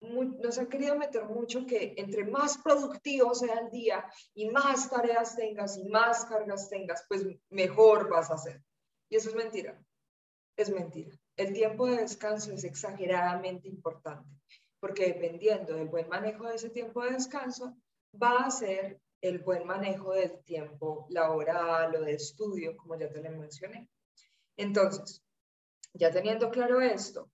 nos 0.00 0.58
han 0.58 0.68
querido 0.68 0.96
meter 0.96 1.24
mucho 1.24 1.66
que 1.66 1.94
entre 1.96 2.24
más 2.24 2.58
productivo 2.58 3.34
sea 3.34 3.60
el 3.60 3.70
día 3.70 4.04
y 4.34 4.48
más 4.48 4.88
tareas 4.88 5.36
tengas 5.36 5.76
y 5.76 5.84
más 5.84 6.24
cargas 6.24 6.68
tengas, 6.68 7.04
pues 7.08 7.24
mejor 7.50 8.08
vas 8.08 8.30
a 8.30 8.34
hacer. 8.34 8.62
Y 9.08 9.16
eso 9.16 9.28
es 9.28 9.34
mentira. 9.34 9.78
Es 10.56 10.70
mentira. 10.70 11.14
El 11.36 11.52
tiempo 11.52 11.86
de 11.86 11.98
descanso 11.98 12.52
es 12.52 12.64
exageradamente 12.64 13.68
importante 13.68 14.28
porque 14.80 15.06
dependiendo 15.08 15.74
del 15.74 15.88
buen 15.88 16.08
manejo 16.08 16.48
de 16.48 16.56
ese 16.56 16.70
tiempo 16.70 17.04
de 17.04 17.12
descanso, 17.12 17.76
va 18.20 18.38
a 18.38 18.50
ser 18.50 18.98
el 19.20 19.38
buen 19.40 19.66
manejo 19.66 20.14
del 20.14 20.42
tiempo 20.42 21.06
laboral 21.10 21.94
o 21.94 22.00
de 22.00 22.14
estudio, 22.14 22.74
como 22.76 22.98
ya 22.98 23.10
te 23.10 23.22
lo 23.22 23.30
mencioné. 23.38 23.88
Entonces, 24.56 25.22
ya 25.92 26.10
teniendo 26.10 26.50
claro 26.50 26.80
esto, 26.80 27.30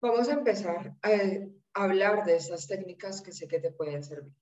vamos 0.00 0.28
a 0.28 0.34
empezar 0.34 0.96
a 1.02 1.10
hablar 1.74 2.24
de 2.24 2.36
esas 2.36 2.66
técnicas 2.66 3.20
que 3.22 3.32
sé 3.32 3.48
que 3.48 3.60
te 3.60 3.72
pueden 3.72 4.02
servir. 4.02 4.34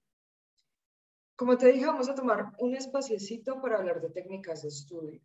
Como 1.36 1.56
te 1.58 1.70
dije, 1.72 1.86
vamos 1.86 2.08
a 2.08 2.14
tomar 2.14 2.52
un 2.58 2.74
espaciecito 2.74 3.60
para 3.60 3.76
hablar 3.76 4.00
de 4.00 4.10
técnicas 4.10 4.62
de 4.62 4.68
estudio. 4.68 5.20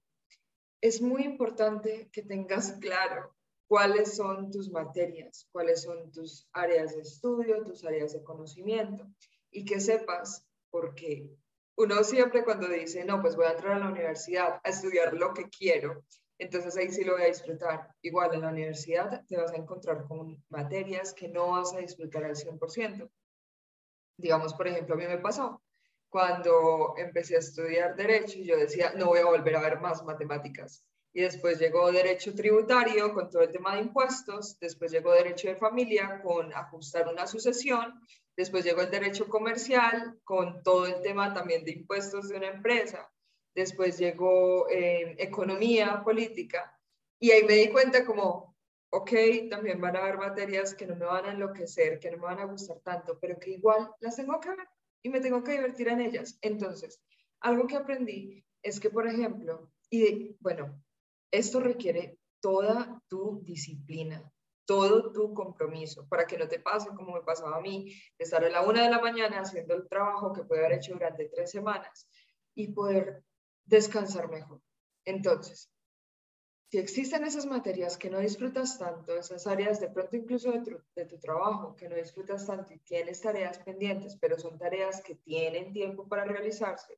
Es 0.81 1.01
muy 1.01 1.23
importante 1.23 2.09
que 2.11 2.23
tengas 2.23 2.73
claro 2.73 3.33
cuáles 3.67 4.15
son 4.15 4.51
tus 4.51 4.69
materias, 4.69 5.47
cuáles 5.51 5.83
son 5.83 6.11
tus 6.11 6.49
áreas 6.51 6.95
de 6.95 7.01
estudio, 7.01 7.63
tus 7.63 7.85
áreas 7.85 8.11
de 8.13 8.23
conocimiento 8.23 9.07
y 9.51 9.63
que 9.63 9.79
sepas, 9.79 10.45
porque 10.69 11.29
uno 11.77 12.03
siempre 12.03 12.43
cuando 12.43 12.67
dice, 12.67 13.05
no, 13.05 13.21
pues 13.21 13.35
voy 13.35 13.45
a 13.45 13.51
entrar 13.51 13.77
a 13.77 13.79
la 13.79 13.89
universidad 13.89 14.59
a 14.63 14.69
estudiar 14.69 15.13
lo 15.13 15.33
que 15.33 15.49
quiero, 15.49 16.03
entonces 16.41 16.75
ahí 16.75 16.91
sí 16.91 17.03
lo 17.03 17.13
voy 17.13 17.23
a 17.23 17.27
disfrutar. 17.27 17.95
Igual 18.01 18.33
en 18.33 18.41
la 18.41 18.49
universidad 18.49 19.23
te 19.27 19.37
vas 19.37 19.51
a 19.53 19.57
encontrar 19.57 20.05
con 20.07 20.43
materias 20.49 21.13
que 21.13 21.27
no 21.27 21.51
vas 21.51 21.73
a 21.73 21.79
disfrutar 21.79 22.23
al 22.23 22.35
100%. 22.35 23.09
Digamos, 24.17 24.53
por 24.53 24.67
ejemplo, 24.67 24.95
a 24.95 24.97
mí 24.97 25.05
me 25.05 25.19
pasó 25.19 25.61
cuando 26.09 26.95
empecé 26.97 27.35
a 27.35 27.39
estudiar 27.39 27.95
derecho 27.95 28.39
y 28.39 28.45
yo 28.45 28.57
decía, 28.57 28.93
no 28.95 29.07
voy 29.07 29.19
a 29.19 29.25
volver 29.25 29.55
a 29.55 29.61
ver 29.61 29.79
más 29.79 30.03
matemáticas 30.03 30.83
y 31.13 31.21
después 31.21 31.59
llegó 31.59 31.91
derecho 31.91 32.33
tributario 32.33 33.13
con 33.13 33.29
todo 33.29 33.43
el 33.43 33.51
tema 33.51 33.75
de 33.75 33.81
impuestos, 33.81 34.57
después 34.59 34.91
llegó 34.91 35.13
derecho 35.13 35.49
de 35.49 35.55
familia 35.55 36.21
con 36.23 36.53
ajustar 36.53 37.07
una 37.07 37.27
sucesión, 37.27 38.01
después 38.35 38.63
llegó 38.63 38.81
el 38.81 38.91
derecho 38.91 39.27
comercial 39.27 40.19
con 40.23 40.63
todo 40.63 40.85
el 40.85 41.01
tema 41.01 41.33
también 41.33 41.63
de 41.65 41.71
impuestos 41.71 42.29
de 42.29 42.37
una 42.37 42.47
empresa, 42.47 43.11
después 43.55 43.97
llegó 43.97 44.69
eh, 44.69 45.15
economía 45.19 46.03
política 46.03 46.77
y 47.19 47.31
ahí 47.31 47.43
me 47.43 47.53
di 47.53 47.69
cuenta 47.69 48.05
como, 48.05 48.55
ok, 48.91 49.11
también 49.49 49.79
van 49.79 49.95
a 49.95 49.99
haber 49.99 50.17
materias 50.17 50.73
que 50.73 50.85
no 50.85 50.95
me 50.95 51.05
van 51.05 51.25
a 51.25 51.31
enloquecer, 51.31 51.99
que 51.99 52.11
no 52.11 52.17
me 52.17 52.25
van 52.25 52.39
a 52.39 52.45
gustar 52.45 52.79
tanto, 52.79 53.17
pero 53.19 53.39
que 53.39 53.51
igual 53.51 53.91
las 53.99 54.15
tengo 54.15 54.39
que 54.39 54.49
ver 54.49 54.67
y 55.03 55.09
me 55.09 55.21
tengo 55.21 55.43
que 55.43 55.51
divertir 55.51 55.87
en 55.87 56.01
ellas. 56.01 56.37
Entonces, 56.41 57.01
algo 57.39 57.67
que 57.67 57.75
aprendí 57.75 58.45
es 58.61 58.79
que, 58.79 58.89
por 58.89 59.07
ejemplo, 59.07 59.71
y 59.89 60.35
bueno, 60.39 60.81
esto 61.31 61.59
requiere 61.59 62.17
toda 62.41 63.01
tu 63.07 63.41
disciplina, 63.43 64.31
todo 64.65 65.11
tu 65.11 65.33
compromiso, 65.33 66.07
para 66.07 66.25
que 66.25 66.37
no 66.37 66.47
te 66.47 66.59
pase 66.59 66.89
como 66.89 67.13
me 67.13 67.21
pasaba 67.21 67.57
a 67.57 67.61
mí, 67.61 67.93
estar 68.17 68.43
a 68.43 68.49
la 68.49 68.61
una 68.61 68.83
de 68.83 68.89
la 68.89 68.99
mañana 68.99 69.41
haciendo 69.41 69.73
el 69.75 69.87
trabajo 69.87 70.33
que 70.33 70.43
puede 70.43 70.65
haber 70.65 70.77
hecho 70.77 70.93
durante 70.93 71.25
tres 71.29 71.51
semanas 71.51 72.07
y 72.55 72.67
poder 72.69 73.23
descansar 73.65 74.29
mejor. 74.29 74.61
Entonces, 75.05 75.71
si 76.69 76.77
existen 76.77 77.25
esas 77.25 77.45
materias 77.45 77.97
que 77.97 78.09
no 78.09 78.19
disfrutas 78.19 78.79
tanto, 78.79 79.17
esas 79.17 79.45
áreas 79.47 79.79
de 79.79 79.89
pronto 79.89 80.15
incluso 80.15 80.51
de 80.51 80.61
tu, 80.61 80.81
de 80.95 81.05
tu, 81.05 81.19
trabajo 81.19 81.75
que 81.75 81.89
no 81.89 81.95
disfrutas 81.95 82.45
tanto 82.45 82.73
y 82.73 82.79
tienes 82.79 83.21
tareas 83.21 83.59
pendientes, 83.59 84.17
pero 84.17 84.37
son 84.39 84.57
tareas 84.57 85.01
que 85.01 85.15
tienen 85.15 85.73
tiempo 85.73 86.07
para 86.07 86.23
realizarse, 86.23 86.97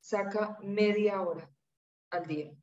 saca 0.00 0.58
media 0.62 1.22
hora 1.22 1.50
al 2.10 2.26
día 2.26 2.54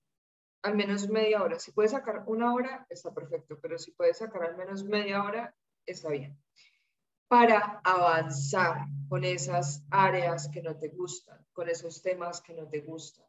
al 0.65 0.75
menos 0.75 1.07
media 1.07 1.43
hora. 1.43 1.59
Si 1.59 1.71
puedes 1.71 1.91
sacar 1.91 2.23
una 2.25 2.51
hora, 2.53 2.87
está 2.89 3.13
perfecto, 3.13 3.59
pero 3.61 3.77
si 3.77 3.91
puedes 3.91 4.17
sacar 4.17 4.43
al 4.43 4.57
menos 4.57 4.83
media 4.83 5.23
hora, 5.23 5.55
está 5.85 6.09
bien. 6.09 6.35
Para 7.27 7.81
avanzar 7.83 8.85
con 9.09 9.23
esas 9.23 9.83
áreas 9.89 10.47
que 10.49 10.61
no 10.61 10.77
te 10.77 10.89
gustan, 10.89 11.43
con 11.53 11.69
esos 11.69 12.01
temas 12.01 12.41
que 12.41 12.53
no 12.53 12.67
te 12.67 12.81
gustan. 12.81 13.25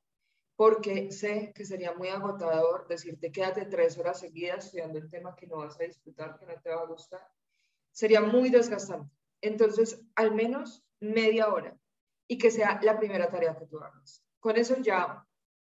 Porque 0.54 1.10
sé 1.12 1.52
que 1.54 1.64
sería 1.64 1.92
muy 1.94 2.08
agotador 2.08 2.86
decirte 2.88 3.32
quédate 3.32 3.66
tres 3.66 3.98
horas 3.98 4.20
seguidas 4.20 4.66
estudiando 4.66 4.98
el 4.98 5.10
tema 5.10 5.34
que 5.34 5.46
no 5.46 5.58
vas 5.58 5.78
a 5.80 5.84
disfrutar, 5.84 6.38
que 6.38 6.46
no 6.46 6.54
te 6.60 6.70
va 6.70 6.82
a 6.82 6.86
gustar. 6.86 7.26
Sería 7.92 8.20
muy 8.20 8.50
desgastante. 8.50 9.14
Entonces, 9.40 10.00
al 10.14 10.34
menos 10.34 10.82
media 11.00 11.52
hora 11.52 11.78
y 12.28 12.38
que 12.38 12.50
sea 12.50 12.80
la 12.82 12.98
primera 12.98 13.28
tarea 13.28 13.56
que 13.56 13.66
tú 13.66 13.78
hagas. 13.78 14.22
Con 14.40 14.56
eso 14.56 14.76
ya 14.78 15.26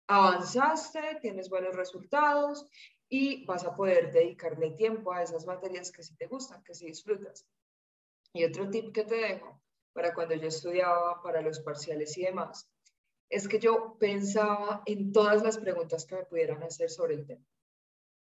avanzaste, 0.08 1.20
tienes 1.22 1.50
buenos 1.50 1.75
resultados 1.75 2.67
y 3.10 3.46
vas 3.46 3.65
a 3.65 3.75
poder 3.75 4.12
dedicarle 4.12 4.72
tiempo 4.72 5.13
a 5.13 5.24
esas 5.24 5.46
materias 5.46 5.91
que 5.91 6.03
sí 6.03 6.15
te 6.15 6.27
gustan, 6.27 6.63
que 6.63 6.74
sí 6.74 6.88
disfrutas. 6.88 7.46
Y 8.36 8.44
otro 8.44 8.70
tip 8.70 8.92
que 8.92 9.06
te 9.06 9.15
dejo 9.15 9.62
para 9.94 10.13
cuando 10.13 10.36
yo 10.36 10.50
estudiaba, 10.50 11.22
para 11.24 11.42
los 11.42 11.62
parciales 11.62 12.18
y 12.18 12.24
demás, 12.24 12.70
es 13.30 13.48
que 13.48 13.60
yo 13.60 13.96
pensaba 13.98 14.84
en 14.86 15.13
todas 15.13 15.42
las 15.42 15.58
preguntas 15.58 16.06
que 16.06 16.15
me 16.15 16.25
pudieran 16.25 16.62
hacer 16.62 16.89
sobre 16.89 17.13
el 17.13 17.25
tema. 17.25 17.46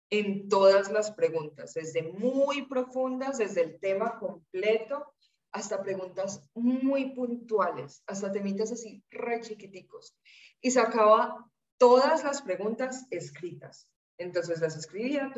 En 0.09 0.49
todas 0.49 0.91
las 0.91 1.11
preguntas, 1.11 1.73
desde 1.73 2.03
muy 2.03 2.63
profundas, 2.67 3.37
desde 3.37 3.61
el 3.61 3.79
tema 3.79 4.19
completo, 4.19 5.13
hasta 5.53 5.81
preguntas 5.81 6.43
muy 6.53 7.15
puntuales, 7.15 8.03
hasta 8.05 8.29
temitas 8.29 8.73
así 8.73 9.01
re 9.09 9.39
chiquiticos. 9.39 10.17
Y 10.59 10.71
sacaba 10.71 11.49
todas 11.77 12.25
las 12.25 12.41
preguntas 12.41 13.07
escritas. 13.09 13.87
Entonces 14.17 14.59
las 14.59 14.75
escribía, 14.75 15.31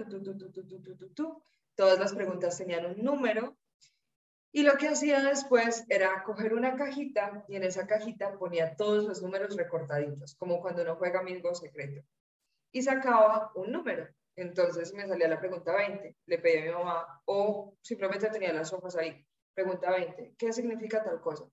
todas 1.75 1.99
las 1.99 2.13
preguntas 2.15 2.57
tenían 2.57 2.87
un 2.87 3.03
número 3.03 3.55
y 4.55 4.63
lo 4.63 4.77
que 4.77 4.87
hacía 4.87 5.21
después 5.21 5.83
era 5.89 6.23
coger 6.23 6.53
una 6.53 6.77
cajita 6.77 7.43
y 7.49 7.57
en 7.57 7.63
esa 7.63 7.85
cajita 7.85 8.37
ponía 8.37 8.77
todos 8.77 9.03
los 9.03 9.21
números 9.21 9.57
recortaditos, 9.57 10.35
como 10.35 10.61
cuando 10.61 10.81
uno 10.81 10.95
juega 10.95 11.19
Amigo 11.19 11.53
Secreto. 11.53 12.07
Y 12.71 12.81
sacaba 12.81 13.51
un 13.55 13.73
número. 13.73 14.07
Entonces 14.37 14.93
me 14.93 15.05
salía 15.09 15.27
la 15.27 15.41
pregunta 15.41 15.75
20, 15.75 16.15
le 16.25 16.37
pedí 16.37 16.59
a 16.59 16.65
mi 16.67 16.71
mamá, 16.71 17.21
o 17.25 17.75
simplemente 17.81 18.29
tenía 18.29 18.53
las 18.53 18.71
hojas 18.71 18.95
ahí. 18.95 19.25
Pregunta 19.53 19.91
20, 19.91 20.35
¿qué 20.37 20.53
significa 20.53 21.03
tal 21.03 21.19
cosa? 21.19 21.45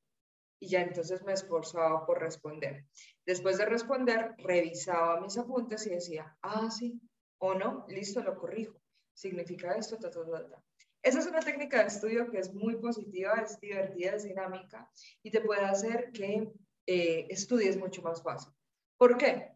y 0.60 0.68
ya 0.68 0.82
entonces 0.82 1.24
me 1.24 1.32
esforzaba 1.32 2.06
por 2.06 2.20
responder. 2.20 2.84
Después 3.26 3.58
de 3.58 3.64
responder, 3.64 4.36
revisaba 4.38 5.20
mis 5.20 5.36
apuntes 5.36 5.84
y 5.88 5.90
decía, 5.90 6.36
ah, 6.40 6.70
sí, 6.70 7.00
o 7.38 7.52
no, 7.54 7.84
listo, 7.88 8.22
lo 8.22 8.36
corrijo. 8.36 8.80
Significa 9.12 9.74
esto, 9.74 9.98
ta, 9.98 10.08
ta, 10.08 10.20
ta. 10.24 10.62
Esa 11.02 11.18
es 11.18 11.26
una 11.26 11.40
técnica 11.40 11.80
de 11.80 11.88
estudio 11.88 12.30
que 12.30 12.38
es 12.38 12.54
muy 12.54 12.76
positiva, 12.76 13.34
es 13.34 13.58
divertida, 13.58 14.14
es 14.14 14.22
dinámica 14.22 14.88
y 15.22 15.30
te 15.30 15.40
puede 15.40 15.64
hacer 15.64 16.12
que 16.12 16.52
eh, 16.86 17.26
estudies 17.28 17.76
mucho 17.76 18.02
más 18.02 18.22
fácil. 18.22 18.52
¿Por 18.96 19.16
qué? 19.16 19.52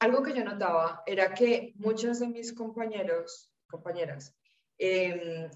Algo 0.00 0.22
que 0.22 0.34
yo 0.34 0.44
notaba 0.44 1.02
era 1.06 1.32
que 1.32 1.72
muchos 1.76 2.20
de 2.20 2.28
mis 2.28 2.52
compañeros, 2.52 3.50
compañeras, 3.68 4.36
eh, 4.78 5.48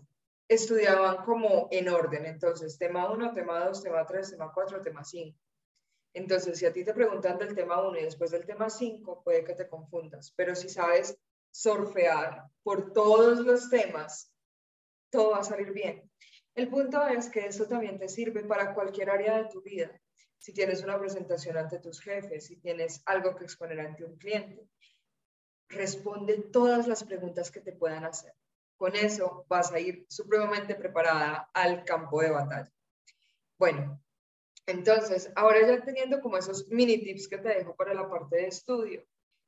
estudiaban 0.49 1.25
como 1.25 1.69
en 1.71 1.89
orden. 1.89 2.25
Entonces, 2.25 2.79
tema 2.79 3.11
1, 3.11 3.33
tema 3.33 3.65
2, 3.65 3.83
tema 3.83 4.07
3, 4.07 4.31
tema 4.31 4.53
4, 4.55 4.81
tema 4.81 5.05
5. 5.05 5.39
Entonces, 6.15 6.59
si 6.59 6.65
a 6.65 6.73
ti 6.73 6.83
te 6.83 6.95
preguntan 6.95 7.37
del 7.37 7.55
tema 7.55 7.87
1 7.87 7.99
y 7.99 8.05
después 8.05 8.31
del 8.31 8.47
tema 8.47 8.71
5, 8.71 9.23
puede 9.23 9.45
que 9.45 9.55
te 9.55 9.69
confundas. 9.69 10.33
Pero 10.35 10.55
si 10.55 10.71
sabes 10.71 11.19
surfear 11.51 12.45
por 12.63 12.93
todos 12.93 13.41
los 13.41 13.69
temas, 13.69 14.33
todo 15.11 15.33
va 15.33 15.39
a 15.39 15.45
salir 15.45 15.73
bien. 15.73 16.11
El 16.55 16.69
punto 16.69 17.07
es 17.07 17.29
que 17.29 17.47
eso 17.47 17.67
también 17.67 17.99
te 17.99 18.09
sirve 18.09 18.43
para 18.45 18.75
cualquier 18.75 19.11
área 19.11 19.43
de 19.43 19.51
tu 19.51 19.63
vida. 19.63 19.91
Si 20.39 20.53
tienes 20.53 20.83
una 20.83 20.99
presentación 20.99 21.57
ante 21.57 21.79
tus 21.79 22.01
jefes, 22.01 22.47
si 22.47 22.57
tienes 22.57 23.03
algo 23.05 23.37
que 23.37 23.45
exponer 23.45 23.81
ante 23.81 24.05
un 24.05 24.17
cliente, 24.17 24.67
responde 25.69 26.39
todas 26.51 26.87
las 26.87 27.05
preguntas 27.05 27.51
que 27.51 27.61
te 27.61 27.73
puedan 27.73 28.05
hacer. 28.05 28.33
Con 28.77 28.95
eso 28.97 29.45
vas 29.49 29.73
a 29.73 29.81
ir 29.81 30.07
supremamente 30.09 30.75
preparada 30.75 31.51
al 31.53 31.85
campo 31.85 32.23
de 32.23 32.31
batalla. 32.31 32.73
Bueno, 33.59 34.03
entonces, 34.67 35.31
ahora 35.37 35.61
ya 35.67 35.85
teniendo 35.85 36.21
como 36.21 36.37
esos 36.37 36.69
mini 36.69 36.99
tips 36.99 37.29
que 37.29 37.39
te 37.39 37.49
dejo 37.49 37.75
para 37.77 37.95
la 37.95 38.09
parte 38.09 38.37
de 38.37 38.49
estudio, 38.49 39.05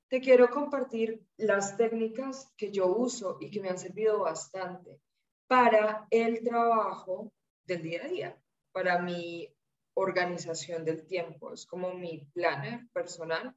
te 0.08 0.20
quiero 0.20 0.48
compartir 0.50 1.22
las 1.36 1.76
técnicas 1.76 2.52
que 2.56 2.70
yo 2.70 2.86
uso 2.86 3.36
y 3.40 3.50
que 3.50 3.60
me 3.60 3.68
han 3.68 3.78
servido 3.78 4.20
bastante 4.20 5.00
para 5.48 6.06
el 6.10 6.42
trabajo 6.44 7.32
del 7.64 7.82
día 7.82 8.04
a 8.04 8.08
día, 8.08 8.42
para 8.72 9.00
mi 9.00 9.52
organización 9.94 10.84
del 10.84 11.06
tiempo, 11.06 11.52
es 11.52 11.66
como 11.66 11.94
mi 11.94 12.28
planner 12.32 12.86
personal. 12.92 13.56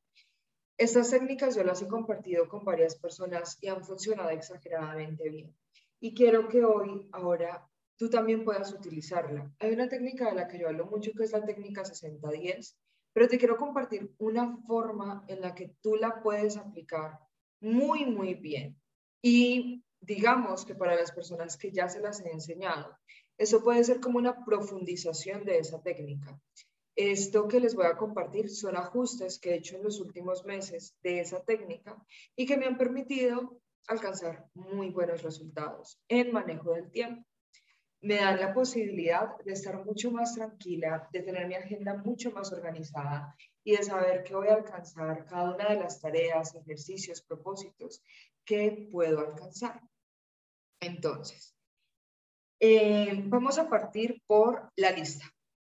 Estas 0.77 1.11
técnicas 1.11 1.55
yo 1.55 1.63
las 1.63 1.81
he 1.81 1.87
compartido 1.87 2.47
con 2.47 2.63
varias 2.63 2.95
personas 2.95 3.57
y 3.61 3.67
han 3.67 3.83
funcionado 3.83 4.29
exageradamente 4.29 5.29
bien. 5.29 5.55
Y 5.99 6.15
quiero 6.15 6.47
que 6.47 6.63
hoy, 6.63 7.07
ahora, 7.11 7.67
tú 7.97 8.09
también 8.09 8.43
puedas 8.43 8.73
utilizarla. 8.73 9.53
Hay 9.59 9.73
una 9.73 9.87
técnica 9.87 10.29
de 10.29 10.35
la 10.35 10.47
que 10.47 10.57
yo 10.57 10.69
hablo 10.69 10.87
mucho 10.87 11.11
que 11.15 11.25
es 11.25 11.31
la 11.31 11.45
técnica 11.45 11.83
60-10, 11.83 12.75
pero 13.13 13.27
te 13.27 13.37
quiero 13.37 13.57
compartir 13.57 14.11
una 14.17 14.57
forma 14.65 15.23
en 15.27 15.41
la 15.41 15.53
que 15.53 15.75
tú 15.81 15.97
la 15.97 16.23
puedes 16.23 16.57
aplicar 16.57 17.19
muy, 17.59 18.05
muy 18.05 18.33
bien. 18.33 18.81
Y 19.21 19.83
digamos 20.01 20.65
que 20.65 20.75
para 20.75 20.95
las 20.95 21.11
personas 21.11 21.57
que 21.57 21.71
ya 21.71 21.87
se 21.87 21.99
las 21.99 22.19
he 22.21 22.31
enseñado, 22.31 22.97
eso 23.37 23.63
puede 23.63 23.83
ser 23.83 23.99
como 23.99 24.17
una 24.17 24.43
profundización 24.43 25.45
de 25.45 25.59
esa 25.59 25.81
técnica. 25.81 26.39
Esto 26.95 27.47
que 27.47 27.59
les 27.59 27.75
voy 27.75 27.85
a 27.85 27.95
compartir 27.95 28.49
son 28.49 28.75
ajustes 28.75 29.39
que 29.39 29.51
he 29.51 29.55
hecho 29.55 29.77
en 29.77 29.83
los 29.83 29.99
últimos 30.01 30.43
meses 30.43 30.95
de 31.01 31.21
esa 31.21 31.41
técnica 31.43 31.95
y 32.35 32.45
que 32.45 32.57
me 32.57 32.65
han 32.65 32.77
permitido 32.77 33.61
alcanzar 33.87 34.45
muy 34.53 34.89
buenos 34.89 35.23
resultados 35.23 35.99
en 36.07 36.31
manejo 36.31 36.73
del 36.73 36.91
tiempo. 36.91 37.25
Me 38.01 38.15
dan 38.15 38.39
la 38.39 38.53
posibilidad 38.53 39.37
de 39.45 39.53
estar 39.53 39.85
mucho 39.85 40.11
más 40.11 40.35
tranquila, 40.35 41.07
de 41.11 41.21
tener 41.21 41.47
mi 41.47 41.55
agenda 41.55 41.95
mucho 41.95 42.31
más 42.31 42.51
organizada 42.51 43.35
y 43.63 43.77
de 43.77 43.83
saber 43.83 44.23
que 44.23 44.35
voy 44.35 44.47
a 44.47 44.55
alcanzar 44.55 45.25
cada 45.25 45.55
una 45.55 45.69
de 45.69 45.79
las 45.79 46.01
tareas, 46.01 46.55
ejercicios, 46.55 47.21
propósitos 47.21 48.01
que 48.43 48.89
puedo 48.91 49.19
alcanzar. 49.19 49.81
Entonces, 50.81 51.55
eh, 52.59 53.23
vamos 53.25 53.57
a 53.59 53.69
partir 53.69 54.21
por 54.25 54.71
la 54.75 54.91
lista. 54.91 55.25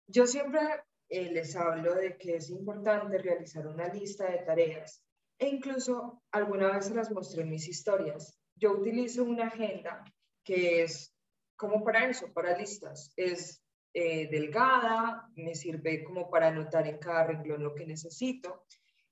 Yo 0.07 0.27
siempre 0.27 0.61
eh, 1.09 1.31
les 1.31 1.57
hablo 1.57 1.95
de 1.95 2.17
que 2.17 2.37
es 2.37 2.51
importante 2.51 3.19
realizar 3.19 3.67
una 3.67 3.89
lista 3.89 4.31
de 4.31 4.39
tareas 4.39 5.03
e 5.39 5.49
incluso 5.49 6.23
alguna 6.31 6.73
vez 6.73 6.91
las 6.91 7.11
mostré 7.11 7.43
en 7.43 7.51
mis 7.51 7.69
historias. 7.69 8.39
Yo 8.55 8.73
utilizo 8.73 9.25
una 9.25 9.47
agenda 9.47 10.05
que 10.45 10.83
es 10.83 11.15
como 11.57 11.83
para 11.83 12.09
eso, 12.09 12.33
para 12.33 12.57
listas. 12.57 13.13
Es 13.17 13.63
eh, 13.95 14.29
delgada, 14.29 15.31
me 15.37 15.55
sirve 15.55 16.05
como 16.05 16.31
para 16.31 16.49
anotar 16.49 16.87
en 16.87 16.99
cada 16.99 17.25
renglón 17.25 17.63
lo 17.63 17.75
que 17.75 17.87
necesito. 17.87 18.65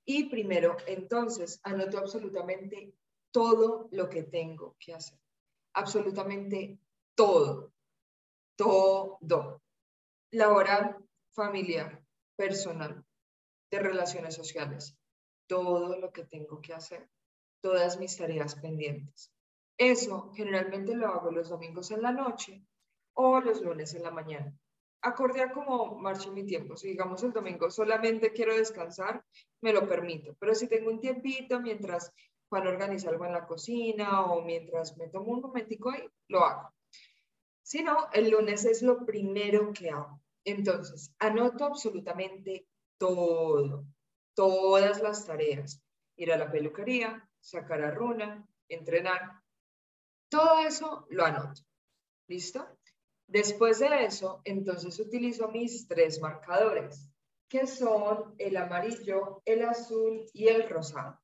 Y 0.05 0.29
primero, 0.29 0.77
entonces, 0.87 1.61
anoto 1.63 1.99
absolutamente 1.99 2.95
todo 3.31 3.89
lo 3.91 4.09
que 4.09 4.23
tengo 4.23 4.77
que 4.79 4.95
hacer. 4.95 5.19
Absolutamente 5.77 6.79
todo. 7.15 7.71
Todo. 8.57 9.63
Laboral, 10.31 10.97
familiar, 11.33 12.03
personal, 12.35 13.05
de 13.71 13.79
relaciones 13.79 14.35
sociales. 14.35 14.97
Todo 15.47 15.99
lo 15.99 16.11
que 16.13 16.25
tengo 16.25 16.63
que 16.63 16.73
hacer. 16.73 17.11
Todas 17.61 17.99
mis 17.99 18.17
tareas 18.17 18.55
pendientes. 18.55 19.31
Eso 19.77 20.33
generalmente 20.35 20.95
lo 20.95 21.09
hago 21.09 21.31
los 21.31 21.51
domingos 21.51 21.91
en 21.91 22.01
la 22.01 22.13
noche 22.13 22.65
o 23.13 23.41
los 23.41 23.61
lunes 23.61 23.93
en 23.93 24.03
la 24.03 24.11
mañana. 24.11 24.59
Acorde 25.03 25.43
a 25.43 25.53
cómo 25.53 25.95
marche 25.97 26.31
mi 26.31 26.47
tiempo. 26.47 26.75
Si 26.75 26.89
digamos 26.89 27.23
el 27.23 27.35
domingo 27.35 27.71
solamente 27.71 28.33
quiero 28.33 28.57
descansar, 28.57 29.23
me 29.61 29.75
lo 29.75 29.87
permito. 29.87 30.35
Pero 30.41 30.55
si 30.55 30.69
tengo 30.69 30.91
un 30.91 31.01
tiempito 31.01 31.61
mientras 31.61 32.15
Juan 32.49 32.67
organiza 32.67 33.11
algo 33.11 33.27
en 33.27 33.33
la 33.33 33.47
cocina 33.47 34.27
o 34.27 34.43
mientras 34.43 34.97
me 34.97 35.09
tomo 35.09 35.33
un 35.33 35.41
momentico 35.41 35.91
ahí, 35.91 36.09
lo 36.29 36.45
hago. 36.45 36.73
Si 37.63 37.83
no, 37.83 38.09
el 38.13 38.31
lunes 38.31 38.65
es 38.65 38.83
lo 38.83 39.05
primero 39.05 39.73
que 39.73 39.91
hago. 39.91 40.21
Entonces, 40.45 41.13
anoto 41.19 41.65
absolutamente 41.65 42.69
todo, 42.99 43.85
todas 44.35 45.03
las 45.03 45.27
tareas. 45.27 45.83
Ir 46.17 46.33
a 46.33 46.39
la 46.39 46.51
peluquería, 46.51 47.29
sacar 47.41 47.83
a 47.83 47.91
runa, 47.91 48.49
entrenar. 48.69 49.43
Todo 50.29 50.61
eso 50.61 51.07
lo 51.11 51.25
anoto. 51.25 51.63
¿Listo? 52.29 52.67
Después 53.27 53.81
de 53.81 54.05
eso, 54.05 54.41
entonces 54.45 55.01
utilizo 55.01 55.49
mis 55.49 55.89
tres 55.89 56.21
marcadores, 56.21 57.11
que 57.49 57.67
son 57.67 58.37
el 58.39 58.57
amarillo, 58.57 59.43
el 59.45 59.65
azul 59.65 60.25
y 60.33 60.47
el 60.47 60.69
rosado. 60.69 61.21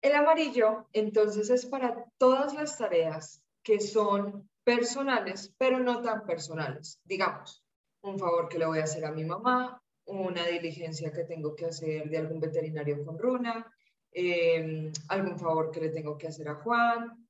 El 0.00 0.14
amarillo, 0.14 0.86
entonces, 0.92 1.50
es 1.50 1.66
para 1.66 2.04
todas 2.18 2.54
las 2.54 2.78
tareas 2.78 3.42
que 3.62 3.80
son 3.80 4.48
personales, 4.64 5.54
pero 5.58 5.80
no 5.80 6.02
tan 6.02 6.24
personales. 6.24 7.00
Digamos, 7.04 7.64
un 8.02 8.18
favor 8.18 8.48
que 8.48 8.58
le 8.58 8.66
voy 8.66 8.78
a 8.78 8.84
hacer 8.84 9.04
a 9.04 9.12
mi 9.12 9.24
mamá, 9.24 9.82
una 10.06 10.46
diligencia 10.46 11.12
que 11.12 11.24
tengo 11.24 11.54
que 11.54 11.66
hacer 11.66 12.08
de 12.08 12.18
algún 12.18 12.40
veterinario 12.40 13.04
con 13.04 13.18
runa, 13.18 13.66
em, 14.12 14.92
algún 15.08 15.38
favor 15.38 15.70
que 15.70 15.80
le 15.80 15.90
tengo 15.90 16.16
que 16.16 16.28
hacer 16.28 16.48
a 16.48 16.56
Juan, 16.56 17.28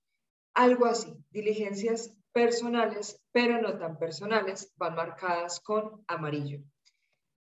algo 0.54 0.86
así. 0.86 1.12
Diligencias 1.30 2.14
personales, 2.32 3.20
pero 3.32 3.60
no 3.60 3.78
tan 3.78 3.98
personales, 3.98 4.72
van 4.76 4.94
marcadas 4.94 5.60
con 5.60 6.04
amarillo. 6.06 6.60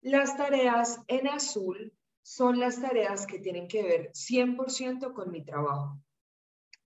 Las 0.02 0.36
tareas 0.36 1.00
en 1.08 1.28
azul 1.28 1.94
son 2.22 2.60
las 2.60 2.82
tareas 2.82 3.26
que 3.26 3.40
tienen 3.40 3.68
que 3.68 3.84
ver 3.84 4.12
100% 4.14 5.14
con 5.14 5.32
mi 5.32 5.44
trabajo 5.44 6.02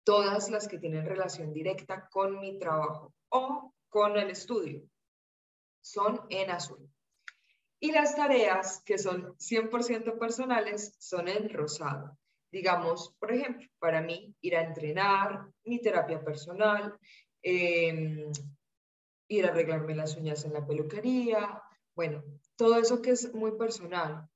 todas 0.05 0.51
las 0.51 0.68
que 0.68 0.79
tienen 0.79 1.07
relación 1.07 1.53
directa 1.53 2.09
con 2.11 2.40
mi 2.40 2.59
trabajo 2.59 3.14
o 3.29 3.73
con 3.88 4.16
el 4.16 4.31
estudio. 4.31 4.83
Son 5.81 6.23
en 6.31 6.51
azul. 6.51 6.88
Y 7.81 7.92
las 7.92 8.14
tareas 8.14 8.83
que 8.85 8.99
son 8.99 9.37
100% 9.38 10.18
personales 10.18 10.95
son 10.99 11.29
en 11.29 11.49
rosado. 11.49 12.16
Digamos, 12.51 13.14
por 13.18 13.33
ejemplo, 13.33 13.66
para 13.79 14.01
mí, 14.01 14.35
ir 14.40 14.57
a 14.57 14.62
entrenar, 14.62 15.47
mi 15.64 15.81
terapia 15.81 16.23
personal, 16.23 16.97
em, 17.42 18.31
ir 19.29 19.47
a 19.47 19.49
arreglarme 19.49 19.95
las 19.95 20.16
uñas 20.16 20.45
en 20.45 20.53
la 20.53 20.64
peluquería, 20.64 21.62
bueno, 21.97 22.23
todo 22.57 22.77
eso 22.77 23.01
que 23.03 23.11
es 23.11 23.35
muy 23.35 23.53
personal, 23.53 24.29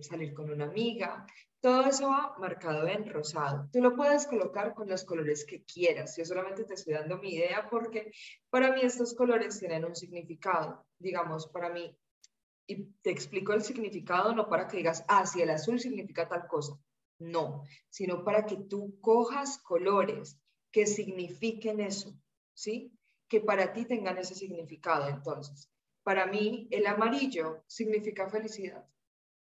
salir 0.00 0.32
con 0.34 0.50
una 0.50 0.64
amiga, 0.64 1.26
todo 1.60 1.84
eso 1.84 2.08
va 2.08 2.34
marcado 2.38 2.88
en 2.88 3.08
rosado. 3.08 3.68
Tú 3.72 3.80
lo 3.80 3.94
puedes 3.94 4.26
colocar 4.26 4.74
con 4.74 4.88
los 4.88 5.04
colores 5.04 5.44
que 5.44 5.62
quieras. 5.62 6.16
Yo 6.16 6.24
solamente 6.24 6.64
te 6.64 6.74
estoy 6.74 6.94
dando 6.94 7.18
mi 7.18 7.34
idea 7.34 7.68
porque 7.70 8.10
para 8.50 8.72
mí 8.72 8.80
estos 8.82 9.14
colores 9.14 9.60
tienen 9.60 9.84
un 9.84 9.94
significado. 9.94 10.84
Digamos, 10.98 11.46
para 11.48 11.70
mí, 11.70 11.96
y 12.66 12.84
te 13.02 13.10
explico 13.10 13.52
el 13.52 13.62
significado 13.62 14.34
no 14.34 14.48
para 14.48 14.66
que 14.66 14.78
digas, 14.78 15.04
ah, 15.06 15.24
si 15.24 15.40
el 15.42 15.50
azul 15.50 15.78
significa 15.78 16.28
tal 16.28 16.48
cosa. 16.48 16.76
No, 17.20 17.62
sino 17.88 18.24
para 18.24 18.44
que 18.44 18.56
tú 18.56 18.98
cojas 19.00 19.58
colores 19.58 20.40
que 20.72 20.86
signifiquen 20.86 21.78
eso, 21.78 22.12
¿sí? 22.54 22.92
Que 23.28 23.40
para 23.40 23.72
ti 23.72 23.84
tengan 23.84 24.18
ese 24.18 24.34
significado. 24.34 25.08
Entonces, 25.08 25.70
para 26.02 26.26
mí 26.26 26.66
el 26.72 26.86
amarillo 26.86 27.62
significa 27.68 28.28
felicidad 28.28 28.84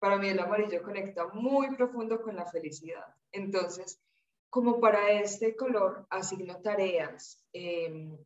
para 0.03 0.19
mí 0.19 0.29
el 0.29 0.41
amarillo 0.41 0.83
conecta 0.83 1.29
muy 1.29 1.77
profundo 1.77 2.21
con 2.21 2.35
la 2.35 2.45
felicidad. 2.45 3.07
Entonces, 3.31 4.03
como 4.51 4.81
para 4.81 5.13
este 5.13 5.55
color, 5.55 6.09
asigno 6.11 6.61
tareas 6.61 7.47
em, 7.53 8.19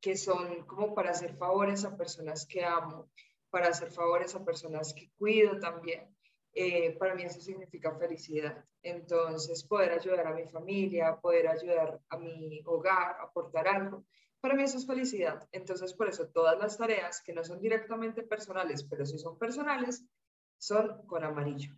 que 0.00 0.16
son 0.16 0.64
como 0.64 0.94
para 0.94 1.10
hacer 1.10 1.36
favores 1.36 1.84
a 1.84 1.94
personas 1.94 2.46
que 2.46 2.64
amo, 2.64 3.10
para 3.50 3.68
hacer 3.68 3.90
favores 3.90 4.34
a 4.34 4.42
personas 4.46 4.94
que 4.94 5.10
cuido 5.18 5.58
también. 5.58 6.08
Eh, 6.54 6.96
para 6.98 7.14
mí 7.14 7.24
eso 7.24 7.42
significa 7.42 7.94
felicidad. 7.98 8.64
Entonces, 8.82 9.62
poder 9.64 9.92
ayudar 9.92 10.26
a 10.26 10.32
mi 10.32 10.46
familia, 10.46 11.20
poder 11.20 11.48
ayudar 11.48 12.00
a 12.08 12.16
mi 12.16 12.62
hogar, 12.64 13.16
aportar 13.20 13.68
algo, 13.68 14.06
para 14.40 14.54
mí 14.54 14.62
eso 14.62 14.78
es 14.78 14.86
felicidad. 14.86 15.46
Entonces, 15.52 15.92
por 15.92 16.08
eso 16.08 16.28
todas 16.28 16.58
las 16.58 16.78
tareas 16.78 17.20
que 17.20 17.34
no 17.34 17.44
son 17.44 17.60
directamente 17.60 18.22
personales, 18.22 18.84
pero 18.84 19.04
sí 19.04 19.18
son 19.18 19.36
personales, 19.36 20.02
son 20.60 21.06
con 21.06 21.24
amarillo. 21.24 21.74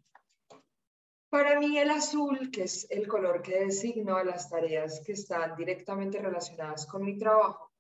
Para 1.31 1.59
mí 1.59 1.79
el 1.79 1.91
azul, 1.91 2.51
que 2.51 2.65
es 2.65 2.87
el 2.91 3.09
color 3.09 3.41
que 3.41 3.61
designo 3.61 4.17
a 4.17 4.25
las 4.25 4.51
tareas 4.51 5.01
que 5.07 5.13
están 5.13 5.57
directamente 5.57 6.21
relacionadas 6.21 6.87
con 6.87 7.05
mi 7.05 7.17
trabajo, 7.17 7.73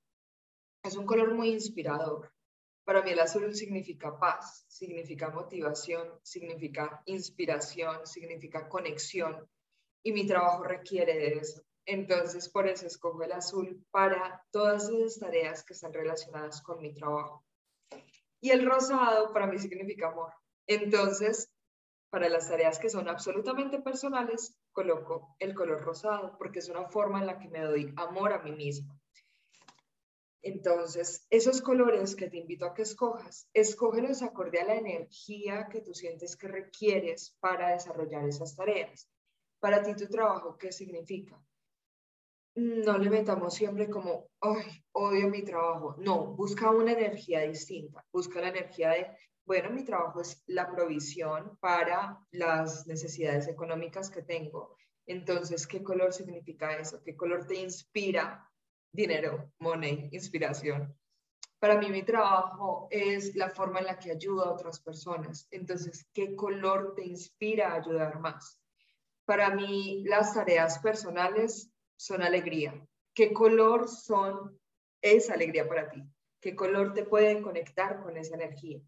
es 0.82 0.96
un 0.96 1.04
color 1.04 1.34
muy 1.34 1.50
inspirador. 1.50 2.32
Para 2.84 3.02
mí 3.02 3.10
el 3.10 3.20
azul 3.20 3.54
significa 3.54 4.18
paz, 4.18 4.64
significa 4.68 5.30
motivación, 5.30 6.18
significa 6.22 7.02
inspiración, 7.06 8.06
significa 8.06 8.68
conexión 8.68 9.46
y 10.02 10.12
mi 10.12 10.26
trabajo 10.26 10.64
requiere 10.64 11.14
de 11.14 11.34
eso. 11.34 11.62
Entonces, 11.84 12.48
por 12.48 12.68
eso 12.68 12.86
escojo 12.86 13.22
el 13.22 13.32
azul 13.32 13.84
para 13.90 14.44
todas 14.50 14.88
esas 14.88 15.18
tareas 15.18 15.64
que 15.64 15.74
están 15.74 15.92
relacionadas 15.92 16.62
con 16.62 16.80
mi 16.80 16.94
trabajo. 16.94 17.44
Y 18.40 18.50
el 18.50 18.64
rosado 18.64 19.32
para 19.32 19.46
mí 19.46 19.58
significa 19.58 20.08
amor. 20.08 20.32
Entonces, 20.66 21.51
para 22.11 22.29
las 22.29 22.48
tareas 22.48 22.79
que 22.79 22.90
son 22.90 23.09
absolutamente 23.09 23.81
personales, 23.81 24.55
coloco 24.72 25.35
el 25.38 25.55
color 25.55 25.83
rosado 25.83 26.37
porque 26.38 26.59
es 26.59 26.68
una 26.68 26.88
forma 26.88 27.20
en 27.20 27.27
la 27.27 27.38
que 27.38 27.48
me 27.48 27.61
doy 27.61 27.92
amor 27.96 28.33
a 28.33 28.42
mí 28.42 28.53
misma. 28.53 28.98
Entonces, 30.42 31.25
esos 31.31 31.62
colores 31.62 32.16
que 32.16 32.29
te 32.29 32.37
invito 32.37 32.66
a 32.66 32.75
que 32.75 32.83
escojas, 32.83 33.48
escógelos 33.55 34.22
acorde 34.22 34.61
a 34.61 34.64
la 34.64 34.75
energía 34.75 35.68
que 35.70 35.81
tú 35.81 35.94
sientes 35.94 36.37
que 36.37 36.48
requieres 36.48 37.37
para 37.38 37.70
desarrollar 37.70 38.27
esas 38.27 38.57
tareas. 38.57 39.09
Para 39.61 39.83
ti, 39.83 39.94
tu 39.94 40.09
trabajo, 40.09 40.59
¿qué 40.59 40.72
significa? 40.72 41.40
No 42.54 42.98
le 42.98 43.08
metamos 43.08 43.54
siempre 43.54 43.88
como, 43.88 44.28
ay, 44.40 44.84
odio 44.92 45.28
mi 45.28 45.42
trabajo. 45.42 45.96
No, 45.98 46.34
busca 46.34 46.70
una 46.70 46.92
energía 46.92 47.40
distinta. 47.40 48.04
Busca 48.12 48.40
la 48.40 48.48
energía 48.48 48.90
de, 48.90 49.06
bueno, 49.44 49.70
mi 49.70 49.84
trabajo 49.84 50.20
es 50.20 50.42
la 50.46 50.70
provisión 50.70 51.56
para 51.60 52.18
las 52.30 52.86
necesidades 52.86 53.48
económicas 53.48 54.10
que 54.10 54.22
tengo. 54.22 54.76
Entonces, 55.06 55.66
¿qué 55.66 55.82
color 55.82 56.12
significa 56.12 56.76
eso? 56.76 57.02
¿Qué 57.02 57.16
color 57.16 57.46
te 57.46 57.56
inspira 57.56 58.48
dinero, 58.92 59.50
money, 59.58 60.08
inspiración. 60.12 60.94
Para 61.58 61.78
mí 61.78 61.88
mi 61.90 62.02
trabajo 62.02 62.88
es 62.90 63.34
la 63.36 63.48
forma 63.48 63.80
en 63.80 63.86
la 63.86 63.98
que 63.98 64.10
ayudo 64.10 64.44
a 64.44 64.52
otras 64.52 64.80
personas. 64.80 65.46
Entonces, 65.50 66.06
¿qué 66.12 66.34
color 66.36 66.94
te 66.94 67.06
inspira 67.06 67.72
a 67.72 67.76
ayudar 67.76 68.20
más? 68.20 68.60
Para 69.24 69.54
mí 69.54 70.04
las 70.04 70.34
tareas 70.34 70.80
personales 70.80 71.71
son 72.02 72.20
alegría. 72.20 72.74
¿Qué 73.14 73.32
color 73.32 73.88
son 73.88 74.58
esa 75.00 75.34
alegría 75.34 75.68
para 75.68 75.88
ti? 75.88 76.02
¿Qué 76.40 76.56
color 76.56 76.94
te 76.94 77.04
puede 77.04 77.40
conectar 77.40 78.02
con 78.02 78.16
esa 78.16 78.34
energía? 78.34 78.80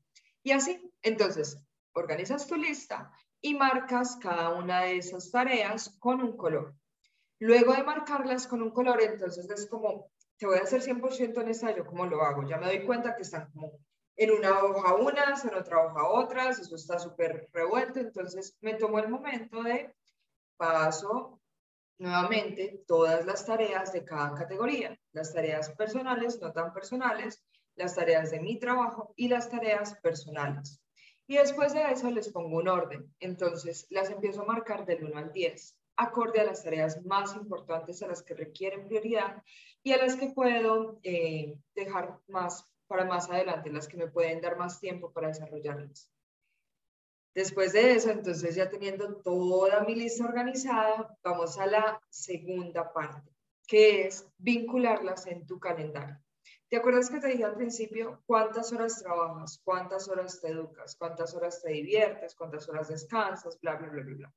Y 0.42 0.50
así, 0.50 0.90
entonces, 1.00 1.56
organizas 1.92 2.48
tu 2.48 2.56
lista 2.56 3.12
y 3.40 3.54
marcas 3.54 4.16
cada 4.16 4.50
una 4.50 4.82
de 4.82 4.96
esas 4.96 5.30
tareas 5.30 5.96
con 6.00 6.22
un 6.22 6.36
color. 6.36 6.74
Luego 7.38 7.72
de 7.74 7.84
marcarlas 7.84 8.48
con 8.48 8.62
un 8.62 8.72
color, 8.72 9.00
entonces 9.00 9.48
es 9.48 9.68
como, 9.68 10.10
te 10.36 10.46
voy 10.46 10.58
a 10.58 10.62
hacer 10.62 10.82
100% 10.82 11.38
honesta, 11.38 11.74
yo 11.74 11.86
cómo 11.86 12.06
lo 12.06 12.20
hago. 12.22 12.48
Ya 12.48 12.56
me 12.56 12.66
doy 12.66 12.84
cuenta 12.84 13.14
que 13.14 13.22
están 13.22 13.48
como 13.52 13.78
en 14.16 14.32
una 14.32 14.64
hoja 14.64 14.94
unas, 14.94 15.44
en 15.44 15.54
otra 15.54 15.86
hoja 15.86 16.08
otras, 16.08 16.58
eso 16.58 16.74
está 16.74 16.98
súper 16.98 17.48
revuelto, 17.52 18.00
entonces 18.00 18.56
me 18.60 18.74
tomo 18.74 18.98
el 18.98 19.08
momento 19.08 19.62
de 19.62 19.94
paso 20.56 21.40
nuevamente 21.98 22.82
todas 22.86 23.24
las 23.26 23.46
tareas 23.46 23.92
de 23.92 24.04
cada 24.04 24.34
categoría, 24.34 24.98
las 25.12 25.32
tareas 25.32 25.70
personales, 25.72 26.40
no 26.40 26.52
tan 26.52 26.72
personales, 26.72 27.44
las 27.76 27.94
tareas 27.94 28.30
de 28.30 28.40
mi 28.40 28.58
trabajo 28.58 29.12
y 29.16 29.28
las 29.28 29.48
tareas 29.48 29.94
personales. 30.00 30.80
Y 31.26 31.36
después 31.36 31.72
de 31.72 31.90
eso 31.90 32.10
les 32.10 32.30
pongo 32.30 32.58
un 32.58 32.68
orden, 32.68 33.14
entonces 33.18 33.86
las 33.90 34.10
empiezo 34.10 34.42
a 34.42 34.46
marcar 34.46 34.84
del 34.84 35.04
1 35.04 35.18
al 35.18 35.32
10 35.32 35.76
acorde 35.96 36.40
a 36.40 36.44
las 36.44 36.62
tareas 36.62 37.04
más 37.04 37.34
importantes 37.34 38.02
a 38.02 38.08
las 38.08 38.22
que 38.22 38.34
requieren 38.34 38.86
prioridad 38.86 39.42
y 39.82 39.92
a 39.92 39.98
las 39.98 40.16
que 40.16 40.28
puedo 40.28 40.98
eh, 41.02 41.56
dejar 41.74 42.18
más 42.26 42.68
para 42.86 43.04
más 43.04 43.30
adelante, 43.30 43.70
las 43.70 43.88
que 43.88 43.96
me 43.96 44.08
pueden 44.08 44.40
dar 44.40 44.56
más 44.56 44.80
tiempo 44.80 45.12
para 45.12 45.28
desarrollarlas. 45.28 46.10
Después 47.34 47.72
de 47.72 47.92
eso, 47.92 48.10
entonces 48.10 48.54
ya 48.54 48.68
teniendo 48.68 49.16
toda 49.16 49.80
mi 49.80 49.96
lista 49.96 50.24
organizada, 50.24 51.18
vamos 51.24 51.58
a 51.58 51.66
la 51.66 52.00
segunda 52.08 52.92
parte, 52.92 53.28
que 53.66 54.06
es 54.06 54.26
vincularlas 54.38 55.26
en 55.26 55.44
tu 55.44 55.58
calendario. 55.58 56.16
¿Te 56.68 56.76
acuerdas 56.76 57.10
que 57.10 57.20
te 57.20 57.28
dije 57.28 57.44
al 57.44 57.56
principio 57.56 58.22
cuántas 58.26 58.72
horas 58.72 59.02
trabajas, 59.02 59.60
cuántas 59.64 60.08
horas 60.08 60.40
te 60.40 60.48
educas, 60.48 60.96
cuántas 60.96 61.34
horas 61.34 61.60
te 61.60 61.72
diviertes, 61.72 62.34
cuántas 62.36 62.68
horas 62.68 62.88
descansas, 62.88 63.58
bla, 63.60 63.76
bla, 63.76 63.88
bla, 63.88 64.02
bla, 64.02 64.14
bla? 64.14 64.34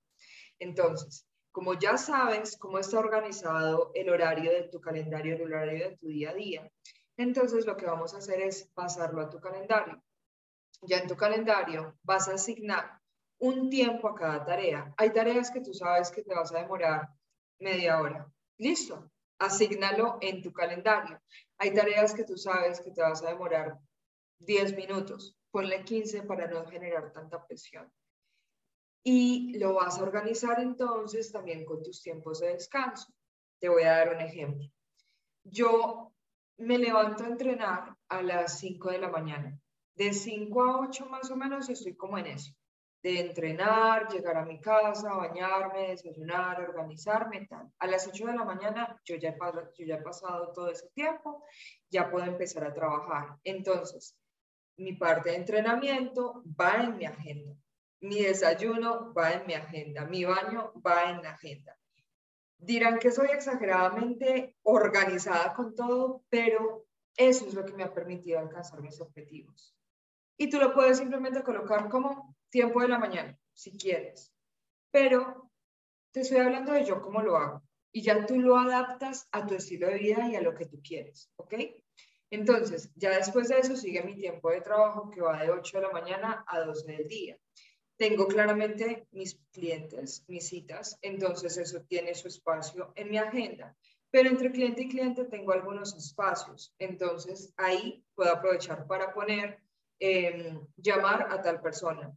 Entonces, 0.59 1.27
como 1.51 1.75
ya 1.75 1.97
sabes 1.97 2.57
cómo 2.57 2.79
está 2.79 2.99
organizado 2.99 3.91
el 3.93 4.09
horario 4.09 4.51
de 4.51 4.69
tu 4.69 4.81
calendario, 4.81 5.35
el 5.35 5.41
horario 5.43 5.89
de 5.89 5.97
tu 5.97 6.07
día 6.07 6.31
a 6.31 6.33
día, 6.33 6.71
entonces 7.15 7.65
lo 7.65 7.77
que 7.77 7.85
vamos 7.85 8.13
a 8.13 8.17
hacer 8.17 8.41
es 8.41 8.69
pasarlo 8.73 9.21
a 9.21 9.29
tu 9.29 9.39
calendario. 9.39 10.01
Ya 10.81 10.97
en 10.99 11.07
tu 11.07 11.15
calendario 11.15 11.97
vas 12.03 12.27
a 12.27 12.33
asignar 12.33 12.99
un 13.39 13.69
tiempo 13.69 14.07
a 14.07 14.15
cada 14.15 14.45
tarea. 14.45 14.93
Hay 14.97 15.11
tareas 15.11 15.51
que 15.51 15.61
tú 15.61 15.73
sabes 15.73 16.11
que 16.11 16.23
te 16.23 16.33
vas 16.33 16.51
a 16.53 16.59
demorar 16.59 17.09
media 17.59 17.99
hora. 17.99 18.31
Listo, 18.57 19.11
asígnalo 19.39 20.17
en 20.21 20.41
tu 20.41 20.51
calendario. 20.51 21.21
Hay 21.57 21.73
tareas 21.73 22.13
que 22.13 22.23
tú 22.23 22.37
sabes 22.37 22.79
que 22.79 22.91
te 22.91 23.01
vas 23.01 23.23
a 23.23 23.29
demorar 23.29 23.79
10 24.39 24.75
minutos. 24.75 25.35
Ponle 25.51 25.83
15 25.83 26.23
para 26.23 26.47
no 26.47 26.65
generar 26.65 27.11
tanta 27.11 27.45
presión 27.45 27.91
y 29.09 29.57
lo 29.57 29.75
vas 29.75 29.97
a 29.97 30.03
organizar 30.03 30.59
entonces 30.59 31.31
también 31.31 31.63
con 31.63 31.81
tus 31.81 32.01
tiempos 32.01 32.41
de 32.41 32.49
descanso. 32.49 33.07
Te 33.57 33.69
voy 33.69 33.83
a 33.83 33.91
dar 33.91 34.13
un 34.13 34.19
ejemplo. 34.19 34.69
Yo 35.45 36.13
me 36.57 36.77
levanto 36.77 37.23
a 37.23 37.27
entrenar 37.27 37.95
a 38.09 38.21
las 38.21 38.59
5 38.59 38.91
de 38.91 38.97
la 38.97 39.07
mañana. 39.07 39.57
De 39.97 40.13
5 40.13 40.63
a 40.63 40.79
8 40.81 41.05
más 41.07 41.29
o 41.31 41.35
menos 41.35 41.69
estoy 41.69 41.95
como 41.95 42.17
en 42.17 42.27
eso. 42.27 42.53
De 43.03 43.19
entrenar, 43.19 44.07
llegar 44.09 44.37
a 44.37 44.45
mi 44.45 44.59
casa, 44.59 45.13
bañarme, 45.13 45.89
desayunar, 45.89 46.61
organizarme, 46.61 47.45
tal. 47.47 47.71
A 47.79 47.87
las 47.87 48.07
8 48.07 48.27
de 48.27 48.35
la 48.35 48.43
mañana 48.43 49.01
yo 49.05 49.15
ya, 49.15 49.35
yo 49.77 49.85
ya 49.85 49.95
he 49.95 50.01
pasado 50.01 50.51
todo 50.53 50.69
ese 50.69 50.89
tiempo, 50.93 51.43
ya 51.89 52.09
puedo 52.09 52.25
empezar 52.25 52.63
a 52.65 52.73
trabajar. 52.73 53.37
Entonces, 53.43 54.15
mi 54.77 54.93
parte 54.93 55.31
de 55.31 55.37
entrenamiento 55.37 56.43
va 56.59 56.83
en 56.83 56.97
mi 56.97 57.05
agenda 57.05 57.55
mi 58.01 58.21
desayuno 58.21 59.13
va 59.13 59.33
en 59.33 59.45
mi 59.47 59.53
agenda, 59.53 60.05
mi 60.05 60.23
baño 60.23 60.71
va 60.85 61.11
en 61.11 61.23
la 61.23 61.31
agenda. 61.31 61.77
Dirán 62.59 62.99
que 62.99 63.11
soy 63.11 63.27
exageradamente 63.27 64.55
organizada 64.63 65.53
con 65.53 65.75
todo, 65.75 66.23
pero 66.29 66.85
eso 67.15 67.47
es 67.47 67.53
lo 67.53 67.65
que 67.65 67.73
me 67.73 67.83
ha 67.83 67.93
permitido 67.93 68.39
alcanzar 68.39 68.81
mis 68.81 68.99
objetivos. 68.99 69.76
Y 70.37 70.49
tú 70.49 70.59
lo 70.59 70.73
puedes 70.73 70.97
simplemente 70.97 71.43
colocar 71.43 71.89
como 71.89 72.35
tiempo 72.49 72.81
de 72.81 72.87
la 72.87 72.99
mañana, 72.99 73.37
si 73.53 73.77
quieres. 73.77 74.33
Pero 74.91 75.51
te 76.11 76.21
estoy 76.21 76.37
hablando 76.39 76.73
de 76.73 76.85
yo 76.85 77.01
cómo 77.01 77.21
lo 77.21 77.37
hago. 77.37 77.63
Y 77.91 78.01
ya 78.03 78.25
tú 78.25 78.39
lo 78.39 78.57
adaptas 78.57 79.27
a 79.31 79.45
tu 79.45 79.55
estilo 79.55 79.87
de 79.87 79.97
vida 79.97 80.27
y 80.29 80.35
a 80.35 80.41
lo 80.41 80.53
que 80.53 80.65
tú 80.65 80.79
quieres, 80.83 81.31
¿ok? 81.37 81.55
Entonces, 82.29 82.91
ya 82.95 83.11
después 83.11 83.47
de 83.47 83.59
eso 83.59 83.75
sigue 83.75 84.03
mi 84.03 84.15
tiempo 84.15 84.51
de 84.51 84.61
trabajo 84.61 85.09
que 85.09 85.21
va 85.21 85.41
de 85.41 85.49
8 85.49 85.77
de 85.77 85.83
la 85.83 85.91
mañana 85.91 86.43
a 86.47 86.59
12 86.59 86.91
del 86.91 87.07
día 87.07 87.39
tengo 87.97 88.27
claramente 88.27 89.07
mis 89.11 89.39
clientes, 89.51 90.23
mis 90.27 90.47
citas, 90.47 90.97
entonces 91.01 91.57
eso 91.57 91.81
tiene 91.81 92.13
su 92.13 92.27
espacio 92.27 92.93
en 92.95 93.09
mi 93.09 93.17
agenda. 93.17 93.75
Pero 94.11 94.29
entre 94.29 94.51
cliente 94.51 94.83
y 94.83 94.87
cliente 94.87 95.25
tengo 95.25 95.51
algunos 95.51 95.95
espacios, 95.95 96.73
entonces 96.79 97.53
ahí 97.57 98.05
puedo 98.15 98.31
aprovechar 98.31 98.87
para 98.87 99.13
poner, 99.13 99.59
em, 99.99 100.59
llamar 100.77 101.27
a 101.31 101.41
tal 101.41 101.61
persona, 101.61 102.15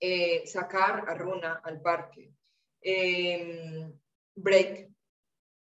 eh, 0.00 0.46
sacar 0.46 1.08
a 1.08 1.14
Runa 1.14 1.60
al 1.64 1.80
parque, 1.80 2.32
em, 2.80 3.92
break, 4.34 4.90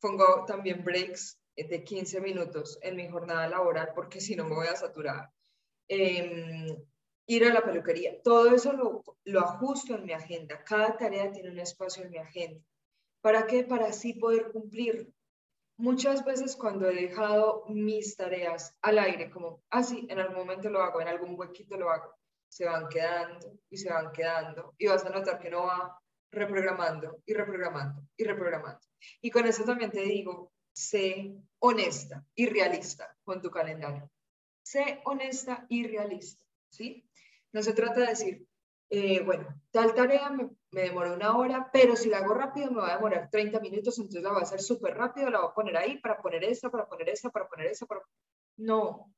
pongo 0.00 0.44
también 0.46 0.84
breaks 0.84 1.38
de 1.56 1.84
15 1.84 2.20
minutos 2.20 2.78
en 2.82 2.96
mi 2.96 3.08
jornada 3.08 3.48
laboral 3.48 3.92
porque 3.94 4.20
si 4.20 4.36
no 4.36 4.44
me 4.44 4.54
voy 4.54 4.66
a 4.66 4.76
saturar. 4.76 5.30
Em, 5.88 6.76
ir 7.26 7.44
a 7.44 7.54
la 7.54 7.62
peluquería. 7.62 8.20
Todo 8.22 8.54
eso 8.54 8.72
lo, 8.72 9.02
lo 9.24 9.40
ajusto 9.40 9.94
en 9.94 10.04
mi 10.04 10.12
agenda. 10.12 10.62
Cada 10.64 10.96
tarea 10.96 11.32
tiene 11.32 11.50
un 11.50 11.58
espacio 11.58 12.04
en 12.04 12.10
mi 12.10 12.18
agenda. 12.18 12.60
¿Para 13.20 13.46
qué? 13.46 13.64
Para 13.64 13.86
así 13.86 14.14
poder 14.14 14.52
cumplir. 14.52 15.10
Muchas 15.76 16.24
veces 16.24 16.56
cuando 16.56 16.88
he 16.88 16.94
dejado 16.94 17.64
mis 17.68 18.16
tareas 18.16 18.76
al 18.80 18.98
aire, 18.98 19.30
como, 19.30 19.62
así, 19.70 20.06
ah, 20.08 20.12
en 20.12 20.20
algún 20.20 20.36
momento 20.36 20.70
lo 20.70 20.80
hago, 20.80 21.00
en 21.00 21.08
algún 21.08 21.38
huequito 21.38 21.76
lo 21.76 21.90
hago, 21.90 22.14
se 22.48 22.64
van 22.64 22.88
quedando 22.88 23.58
y 23.68 23.76
se 23.76 23.90
van 23.90 24.12
quedando 24.12 24.74
y 24.78 24.86
vas 24.86 25.04
a 25.04 25.10
notar 25.10 25.40
que 25.40 25.50
no 25.50 25.64
va 25.64 25.98
reprogramando 26.30 27.20
y 27.26 27.34
reprogramando 27.34 28.02
y 28.16 28.24
reprogramando. 28.24 28.80
Y 29.20 29.30
con 29.30 29.46
eso 29.46 29.64
también 29.64 29.90
te 29.90 30.02
digo, 30.02 30.52
sé 30.72 31.34
honesta 31.58 32.24
y 32.34 32.46
realista 32.46 33.16
con 33.24 33.42
tu 33.42 33.50
calendario. 33.50 34.08
Sé 34.62 35.00
honesta 35.04 35.66
y 35.68 35.86
realista, 35.86 36.44
¿sí? 36.70 37.08
No 37.52 37.62
se 37.62 37.72
trata 37.72 38.00
de 38.00 38.06
decir, 38.06 38.46
eh, 38.90 39.20
bueno, 39.22 39.60
tal 39.70 39.94
tarea 39.94 40.30
me, 40.30 40.50
me 40.74 40.82
demoró 40.82 41.14
una 41.14 41.36
hora, 41.36 41.70
pero 41.72 41.94
si 41.94 42.08
la 42.08 42.18
hago 42.18 42.34
rápido 42.34 42.72
me 42.72 42.80
va 42.80 42.90
a 42.90 42.96
demorar 42.96 43.30
30 43.30 43.60
minutos, 43.60 43.96
entonces 43.96 44.22
la 44.22 44.30
voy 44.30 44.40
a 44.40 44.42
hacer 44.42 44.60
súper 44.60 44.96
rápido, 44.96 45.30
la 45.30 45.40
voy 45.40 45.50
a 45.50 45.54
poner 45.54 45.76
ahí 45.76 45.98
para 46.00 46.20
poner 46.20 46.42
esta, 46.42 46.68
para 46.68 46.88
poner 46.88 47.08
esta, 47.08 47.30
para 47.30 47.48
poner 47.48 47.68
esta, 47.68 47.86
para... 47.86 48.02
No, 48.56 49.14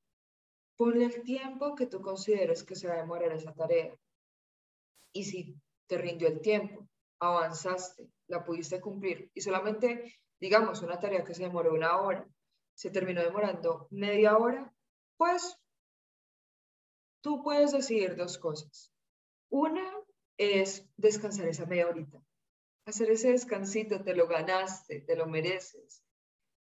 ponle 0.77 1.07
el 1.07 1.23
tiempo 1.23 1.75
que 1.75 1.87
tú 1.87 2.03
consideres 2.03 2.63
que 2.63 2.77
se 2.77 2.89
va 2.89 2.95
a 2.95 2.99
demorar 2.99 3.33
esa 3.33 3.55
tarea. 3.55 3.97
Y 5.15 5.25
si 5.25 5.57
te 5.87 5.97
rindió 5.97 6.29
el 6.29 6.43
tiempo, 6.43 6.87
avanzaste, 7.21 8.07
la 8.27 8.45
pudiste 8.45 8.79
cumplir 8.79 9.31
y 9.33 9.41
solamente, 9.41 10.15
digamos, 10.39 10.83
una 10.83 11.01
tarea 11.01 11.25
que 11.25 11.33
se 11.33 11.45
demoró 11.45 11.73
una 11.73 11.99
hora, 12.03 12.29
se 12.75 12.91
terminó 12.91 13.23
demorando 13.23 13.89
media 13.91 14.37
hora, 14.37 14.71
pues 15.17 15.59
tú 17.23 17.43
puedes 17.43 17.73
decidir 17.73 18.15
dos 18.15 18.37
cosas. 18.37 18.93
Una 19.49 19.96
es 20.39 20.89
descansar 20.97 21.49
esa 21.49 21.67
media 21.67 21.89
horita. 21.89 22.23
Hacer 22.87 23.11
ese 23.11 23.33
descansito, 23.33 24.03
te 24.03 24.15
lo 24.15 24.29
ganaste, 24.29 25.01
te 25.01 25.17
lo 25.17 25.27
mereces. 25.27 26.03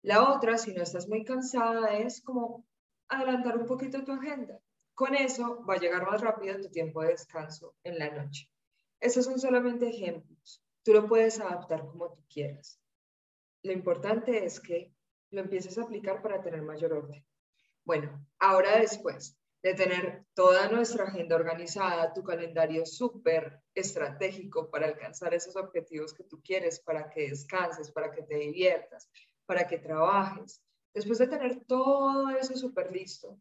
La 0.02 0.32
otra, 0.32 0.56
si 0.56 0.72
no 0.72 0.82
estás 0.82 1.08
muy 1.08 1.24
cansada, 1.24 1.98
es 1.98 2.22
como 2.22 2.64
adelantar 3.08 3.58
un 3.58 3.66
poquito 3.66 4.04
tu 4.04 4.12
agenda. 4.12 4.60
Con 4.94 5.14
eso 5.14 5.64
va 5.68 5.74
a 5.74 5.78
llegar 5.78 6.06
más 6.06 6.20
rápido 6.22 6.60
tu 6.60 6.70
tiempo 6.70 7.02
de 7.02 7.08
descanso 7.08 7.74
en 7.84 7.98
la 7.98 8.10
noche. 8.10 8.50
Estos 9.00 9.26
son 9.26 9.38
solamente 9.38 9.88
ejemplos. 9.88 10.62
Tú 10.82 10.92
lo 10.92 11.06
puedes 11.06 11.38
adaptar 11.40 11.86
como 11.86 12.14
tú 12.14 12.24
quieras. 12.32 12.80
Lo 13.62 13.72
importante 13.72 14.44
es 14.44 14.60
que 14.60 14.92
lo 15.30 15.40
empieces 15.40 15.76
a 15.76 15.82
aplicar 15.82 16.22
para 16.22 16.40
tener 16.40 16.62
mayor 16.62 16.92
orden. 16.92 17.26
Bueno, 17.84 18.26
ahora 18.38 18.78
después 18.78 19.36
de 19.66 19.74
tener 19.74 20.24
toda 20.32 20.68
nuestra 20.68 21.06
agenda 21.06 21.34
organizada, 21.34 22.12
tu 22.12 22.22
calendario 22.22 22.86
súper 22.86 23.60
estratégico 23.74 24.70
para 24.70 24.86
alcanzar 24.86 25.34
esos 25.34 25.56
objetivos 25.56 26.14
que 26.14 26.22
tú 26.22 26.40
quieres, 26.40 26.78
para 26.78 27.10
que 27.10 27.30
descanses, 27.30 27.90
para 27.90 28.12
que 28.12 28.22
te 28.22 28.36
diviertas, 28.36 29.10
para 29.44 29.66
que 29.66 29.78
trabajes. 29.78 30.62
Después 30.94 31.18
de 31.18 31.26
tener 31.26 31.64
todo 31.64 32.30
eso 32.30 32.56
súper 32.56 32.92
listo, 32.92 33.40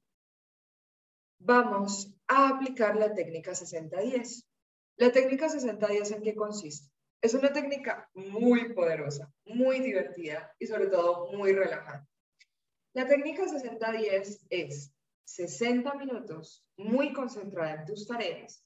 vamos 1.38 2.11
a 2.27 2.49
aplicar 2.49 2.95
la 2.95 3.13
técnica 3.13 3.51
60-10. 3.51 4.47
La 4.97 5.11
técnica 5.11 5.47
60-10 5.47 6.15
en 6.15 6.23
qué 6.23 6.33
consiste? 6.33 6.91
Es 7.21 7.35
una 7.35 7.53
técnica 7.53 8.09
muy 8.15 8.73
poderosa, 8.73 9.31
muy 9.45 9.79
divertida 9.79 10.51
y 10.57 10.65
sobre 10.65 10.88
todo 10.88 11.31
muy 11.33 11.53
relajante. 11.53 12.09
La 12.93 13.05
técnica 13.05 13.43
60-10 13.45 14.47
es 14.49 14.94
60 15.25 15.93
minutos 15.95 16.65
muy 16.77 17.13
concentrada 17.13 17.73
en 17.73 17.85
tus 17.85 18.07
tareas 18.07 18.63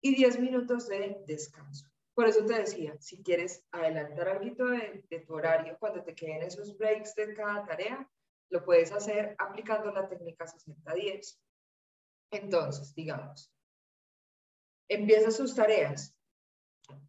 y 0.00 0.14
10 0.14 0.40
minutos 0.40 0.88
de 0.88 1.22
descanso. 1.26 1.86
Por 2.14 2.26
eso 2.26 2.44
te 2.44 2.58
decía, 2.58 2.96
si 2.98 3.22
quieres 3.22 3.64
adelantar 3.70 4.28
algo 4.28 4.66
de, 4.66 5.24
tu 5.24 5.34
horario 5.34 5.76
cuando 5.78 6.02
te 6.02 6.14
queden 6.14 6.42
esos 6.42 6.76
breaks 6.76 7.14
de 7.14 7.32
cada 7.34 7.64
tarea, 7.64 8.10
lo 8.50 8.64
puedes 8.64 8.90
hacer 8.90 9.36
aplicando 9.38 9.92
la 9.92 10.08
técnica 10.08 10.46
60-10. 10.46 11.38
Entonces, 12.32 12.94
digamos, 12.94 13.52
empiezas 14.88 15.36
tus 15.36 15.54
tareas, 15.54 16.16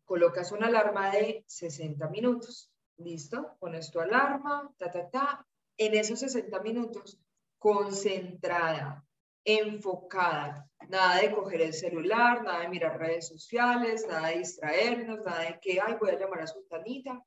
colocas 0.06 0.52
una 0.52 0.68
alarma 0.68 1.10
de 1.12 1.44
60 1.48 2.08
minutos, 2.10 2.72
¿listo? 2.98 3.58
Pones 3.60 3.90
tu 3.92 4.00
alarma, 4.00 4.72
ta, 4.78 4.92
ta, 4.92 5.10
ta. 5.10 5.48
En 5.78 5.96
esos 5.96 6.20
60 6.20 6.60
minutos, 6.60 7.20
concentrada, 7.60 9.06
enfocada, 9.44 10.68
nada 10.88 11.22
de 11.22 11.32
coger 11.32 11.62
el 11.62 11.74
celular, 11.74 12.44
nada 12.44 12.62
de 12.62 12.70
mirar 12.70 12.98
redes 12.98 13.28
sociales, 13.28 14.06
nada 14.08 14.30
de 14.30 14.40
distraernos, 14.40 15.20
nada 15.24 15.42
de 15.42 15.60
que, 15.60 15.80
ay, 15.80 15.96
voy 16.00 16.10
a 16.10 16.20
llamar 16.20 16.42
a 16.42 16.48
Sultanita, 16.48 17.24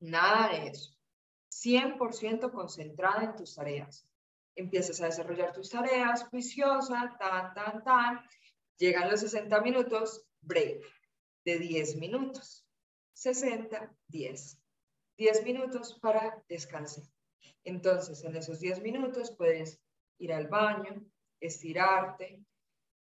nada 0.00 0.48
de 0.50 0.68
eso. 0.68 0.94
100% 1.50 2.52
concentrada 2.52 3.24
en 3.24 3.34
tus 3.34 3.54
tareas 3.54 4.08
empiezas 4.58 5.00
a 5.00 5.06
desarrollar 5.06 5.52
tus 5.52 5.70
tareas, 5.70 6.24
juiciosa, 6.24 7.16
tan, 7.18 7.54
tan, 7.54 7.84
tan. 7.84 8.20
Llegan 8.76 9.10
los 9.10 9.20
60 9.20 9.60
minutos, 9.60 10.26
break 10.40 10.84
de 11.44 11.58
10 11.58 11.96
minutos. 11.96 12.66
60, 13.14 13.96
10. 14.08 14.58
10 15.16 15.44
minutos 15.44 15.98
para 16.00 16.42
descansar. 16.48 17.04
Entonces, 17.64 18.24
en 18.24 18.36
esos 18.36 18.60
10 18.60 18.82
minutos 18.82 19.34
puedes 19.36 19.80
ir 20.18 20.32
al 20.32 20.48
baño, 20.48 21.04
estirarte, 21.40 22.42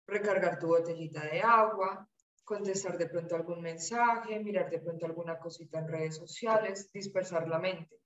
recargar 0.07 0.59
tu 0.59 0.67
botellita 0.67 1.23
de 1.25 1.41
agua, 1.41 2.09
contestar 2.43 2.97
de 2.97 3.07
pronto 3.07 3.35
algún 3.35 3.61
mensaje, 3.61 4.39
mirar 4.39 4.69
de 4.69 4.79
pronto 4.79 5.05
alguna 5.05 5.39
cosita 5.39 5.79
en 5.79 5.87
redes 5.87 6.17
sociales, 6.17 6.91
dispersar 6.91 7.47
la 7.47 7.59
mente. 7.59 7.99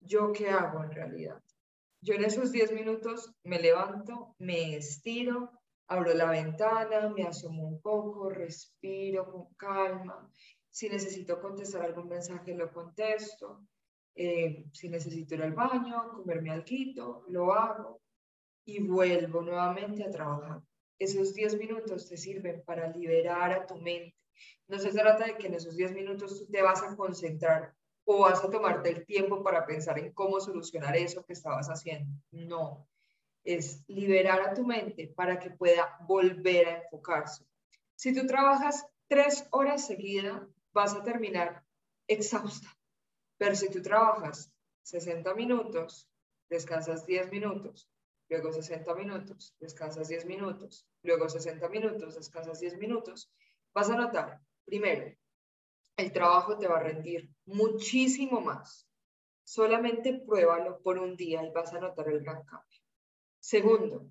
¿Yo 0.00 0.32
qué 0.32 0.48
hago 0.50 0.82
en 0.82 0.92
realidad? 0.92 1.42
Yo 2.00 2.14
en 2.14 2.24
esos 2.24 2.52
10 2.52 2.72
minutos 2.72 3.32
me 3.44 3.58
levanto, 3.58 4.34
me 4.38 4.76
estiro, 4.76 5.50
abro 5.88 6.12
la 6.14 6.30
ventana, 6.30 7.08
me 7.08 7.24
asomo 7.24 7.66
un 7.66 7.80
poco, 7.80 8.28
respiro 8.28 9.30
con 9.30 9.54
calma. 9.54 10.30
Si 10.70 10.88
necesito 10.88 11.40
contestar 11.40 11.82
algún 11.82 12.08
mensaje, 12.08 12.54
lo 12.54 12.72
contesto. 12.72 13.66
Eh, 14.16 14.64
si 14.72 14.88
necesito 14.88 15.34
ir 15.34 15.42
al 15.42 15.52
baño, 15.52 16.12
comerme 16.12 16.50
algo, 16.50 17.24
lo 17.28 17.52
hago 17.52 18.00
y 18.64 18.80
vuelvo 18.80 19.42
nuevamente 19.42 20.04
a 20.04 20.10
trabajar. 20.10 20.62
Esos 20.98 21.34
10 21.34 21.58
minutos 21.58 22.08
te 22.08 22.16
sirven 22.16 22.62
para 22.64 22.88
liberar 22.88 23.52
a 23.52 23.66
tu 23.66 23.76
mente. 23.76 24.14
No 24.68 24.78
se 24.78 24.90
trata 24.90 25.26
de 25.26 25.36
que 25.36 25.48
en 25.48 25.54
esos 25.54 25.76
10 25.76 25.92
minutos 25.92 26.38
tú 26.38 26.46
te 26.46 26.62
vas 26.62 26.82
a 26.82 26.96
concentrar 26.96 27.74
o 28.04 28.20
vas 28.20 28.42
a 28.44 28.50
tomarte 28.50 28.90
el 28.90 29.04
tiempo 29.04 29.42
para 29.42 29.66
pensar 29.66 29.98
en 29.98 30.12
cómo 30.12 30.40
solucionar 30.40 30.96
eso 30.96 31.24
que 31.24 31.32
estabas 31.32 31.68
haciendo. 31.68 32.10
No, 32.30 32.86
es 33.42 33.82
liberar 33.88 34.40
a 34.40 34.54
tu 34.54 34.64
mente 34.64 35.08
para 35.08 35.38
que 35.38 35.50
pueda 35.50 35.96
volver 36.06 36.68
a 36.68 36.82
enfocarse. 36.82 37.44
Si 37.96 38.14
tú 38.14 38.26
trabajas 38.26 38.86
tres 39.08 39.46
horas 39.50 39.86
seguidas, 39.86 40.42
vas 40.72 40.94
a 40.94 41.02
terminar 41.02 41.64
exhausta. 42.06 42.73
Pero 43.44 43.56
si 43.56 43.68
tú 43.68 43.82
trabajas 43.82 44.50
60 44.84 45.34
minutos, 45.34 46.08
descansas 46.48 47.04
10 47.04 47.30
minutos, 47.30 47.90
luego 48.30 48.50
60 48.50 48.94
minutos, 48.94 49.54
descansas 49.60 50.08
10 50.08 50.24
minutos, 50.24 50.88
luego 51.02 51.28
60 51.28 51.68
minutos, 51.68 52.14
descansas 52.14 52.60
10 52.60 52.78
minutos, 52.78 53.30
vas 53.74 53.90
a 53.90 53.96
notar, 53.96 54.40
primero, 54.64 55.14
el 55.98 56.10
trabajo 56.10 56.56
te 56.56 56.66
va 56.66 56.78
a 56.78 56.84
rendir 56.84 57.28
muchísimo 57.44 58.40
más. 58.40 58.88
Solamente 59.42 60.22
pruébalo 60.26 60.80
por 60.80 60.98
un 60.98 61.14
día 61.14 61.44
y 61.44 61.50
vas 61.50 61.70
a 61.74 61.80
notar 61.80 62.08
el 62.08 62.20
gran 62.20 62.46
cambio. 62.46 62.80
Segundo, 63.40 64.10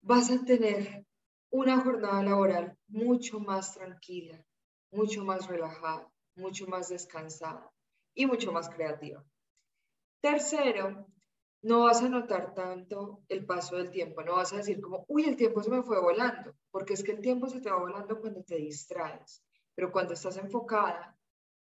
vas 0.00 0.28
a 0.32 0.44
tener 0.44 1.06
una 1.50 1.80
jornada 1.82 2.20
laboral 2.24 2.76
mucho 2.88 3.38
más 3.38 3.74
tranquila, 3.74 4.44
mucho 4.90 5.24
más 5.24 5.46
relajada, 5.46 6.10
mucho 6.34 6.66
más 6.66 6.88
descansada 6.88 7.72
y 8.18 8.26
mucho 8.26 8.50
más 8.50 8.68
creativa. 8.68 9.24
Tercero, 10.20 11.06
no 11.62 11.84
vas 11.84 12.02
a 12.02 12.08
notar 12.08 12.52
tanto 12.52 13.22
el 13.28 13.46
paso 13.46 13.76
del 13.76 13.92
tiempo, 13.92 14.22
no 14.22 14.34
vas 14.34 14.52
a 14.52 14.56
decir 14.56 14.80
como, 14.80 15.04
uy, 15.06 15.22
el 15.22 15.36
tiempo 15.36 15.62
se 15.62 15.70
me 15.70 15.84
fue 15.84 16.00
volando, 16.00 16.52
porque 16.72 16.94
es 16.94 17.04
que 17.04 17.12
el 17.12 17.20
tiempo 17.20 17.48
se 17.48 17.60
te 17.60 17.70
va 17.70 17.78
volando 17.78 18.20
cuando 18.20 18.42
te 18.42 18.56
distraes. 18.56 19.44
Pero 19.76 19.92
cuando 19.92 20.14
estás 20.14 20.36
enfocada, 20.36 21.16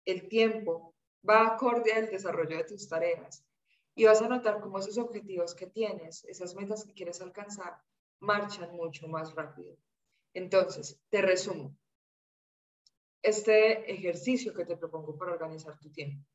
el 0.05 0.29
tiempo 0.29 0.95
va 1.29 1.45
acorde 1.45 1.91
al 1.91 2.07
desarrollo 2.07 2.55
de 2.55 2.63
tus 2.63 2.87
tareas 2.87 3.45
y 3.93 4.05
vas 4.05 4.21
a 4.21 4.29
notar 4.29 4.61
cómo 4.61 4.79
esos 4.79 4.97
objetivos 4.97 5.55
que 5.55 5.67
tienes, 5.67 6.23
esas 6.23 6.55
metas 6.55 6.85
que 6.85 6.93
quieres 6.93 7.19
alcanzar, 7.21 7.81
marchan 8.21 8.73
mucho 8.73 9.09
más 9.09 9.35
rápido. 9.35 9.75
Entonces, 10.33 11.01
te 11.09 11.21
resumo. 11.21 11.75
Este 13.21 13.91
ejercicio 13.91 14.53
que 14.53 14.63
te 14.63 14.77
propongo 14.77 15.17
para 15.17 15.33
organizar 15.33 15.77
tu 15.79 15.91
tiempo. 15.91 16.25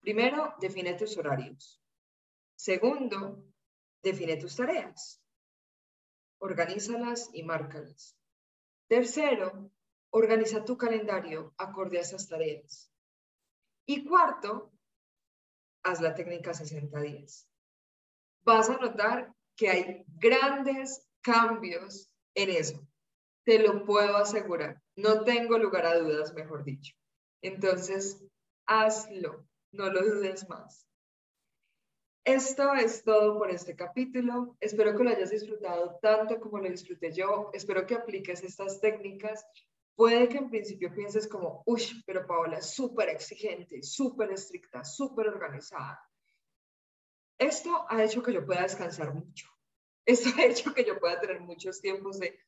Primero, 0.00 0.54
define 0.60 0.94
tus 0.94 1.16
horarios. 1.16 1.80
Segundo, 2.56 3.44
define 4.02 4.36
tus 4.36 4.56
tareas. 4.56 5.22
Organízalas 6.38 7.30
y 7.32 7.42
márcalas. 7.42 8.16
Tercero, 8.88 9.70
Organiza 10.12 10.64
tu 10.64 10.76
calendario 10.76 11.54
acorde 11.56 11.98
a 11.98 12.00
esas 12.00 12.28
tareas. 12.28 12.90
Y 13.86 14.04
cuarto, 14.04 14.72
haz 15.84 16.00
la 16.00 16.14
técnica 16.14 16.52
60 16.52 17.00
días. 17.00 17.48
Vas 18.42 18.70
a 18.70 18.78
notar 18.78 19.32
que 19.56 19.70
hay 19.70 20.04
grandes 20.08 21.06
cambios 21.20 22.10
en 22.34 22.50
eso. 22.50 22.86
Te 23.44 23.60
lo 23.60 23.84
puedo 23.84 24.16
asegurar. 24.16 24.82
No 24.96 25.22
tengo 25.22 25.58
lugar 25.58 25.86
a 25.86 25.96
dudas, 25.96 26.34
mejor 26.34 26.64
dicho. 26.64 26.94
Entonces, 27.40 28.20
hazlo. 28.66 29.46
No 29.72 29.90
lo 29.90 30.02
dudes 30.02 30.48
más. 30.48 30.86
Esto 32.24 32.74
es 32.74 33.02
todo 33.02 33.38
por 33.38 33.50
este 33.50 33.74
capítulo. 33.74 34.56
Espero 34.60 34.96
que 34.96 35.04
lo 35.04 35.10
hayas 35.10 35.30
disfrutado 35.30 35.98
tanto 36.02 36.38
como 36.40 36.58
lo 36.58 36.68
disfruté 36.68 37.12
yo. 37.12 37.50
Espero 37.52 37.86
que 37.86 37.94
apliques 37.94 38.42
estas 38.42 38.80
técnicas 38.80 39.44
Puede 40.00 40.30
que 40.30 40.38
en 40.38 40.48
principio 40.48 40.94
pienses 40.94 41.28
como, 41.28 41.62
uy, 41.66 41.82
pero 42.06 42.26
Paola 42.26 42.56
es 42.56 42.70
súper 42.70 43.10
exigente, 43.10 43.82
súper 43.82 44.32
estricta, 44.32 44.82
súper 44.82 45.28
organizada. 45.28 46.02
Esto 47.38 47.84
ha 47.86 48.02
hecho 48.02 48.22
que 48.22 48.32
yo 48.32 48.46
pueda 48.46 48.62
descansar 48.62 49.12
mucho. 49.12 49.46
Esto 50.06 50.30
ha 50.38 50.46
hecho 50.46 50.72
que 50.72 50.86
yo 50.86 50.98
pueda 50.98 51.20
tener 51.20 51.40
muchos 51.40 51.82
tiempos 51.82 52.18
de, 52.18 52.40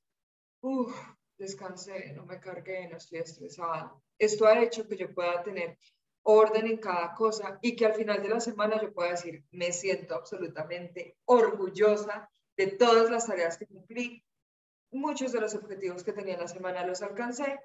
uff, 0.63 0.97
descansé, 1.37 2.15
no 2.15 2.25
me 2.25 2.41
cargué, 2.41 2.89
no 2.89 2.97
estoy 2.97 3.19
estresada. 3.19 3.95
Esto 4.19 4.47
ha 4.47 4.63
hecho 4.63 4.89
que 4.89 4.97
yo 4.97 5.13
pueda 5.13 5.43
tener 5.43 5.79
orden 6.23 6.67
en 6.67 6.79
cada 6.79 7.15
cosa 7.15 7.59
y 7.63 7.77
que 7.77 7.87
al 7.87 7.95
final 7.95 8.23
de 8.23 8.29
la 8.29 8.41
semana 8.41 8.81
yo 8.81 8.93
pueda 8.93 9.11
decir, 9.11 9.45
me 9.51 9.73
siento 9.73 10.15
absolutamente 10.15 11.17
orgullosa 11.25 12.31
de 12.57 12.69
todas 12.69 13.11
las 13.11 13.27
tareas 13.27 13.57
que 13.59 13.67
cumplí, 13.67 14.25
muchos 14.91 15.33
de 15.33 15.41
los 15.41 15.55
objetivos 15.55 16.05
que 16.05 16.13
tenía 16.13 16.37
la 16.37 16.49
semana 16.49 16.87
los 16.87 17.03
alcancé 17.03 17.59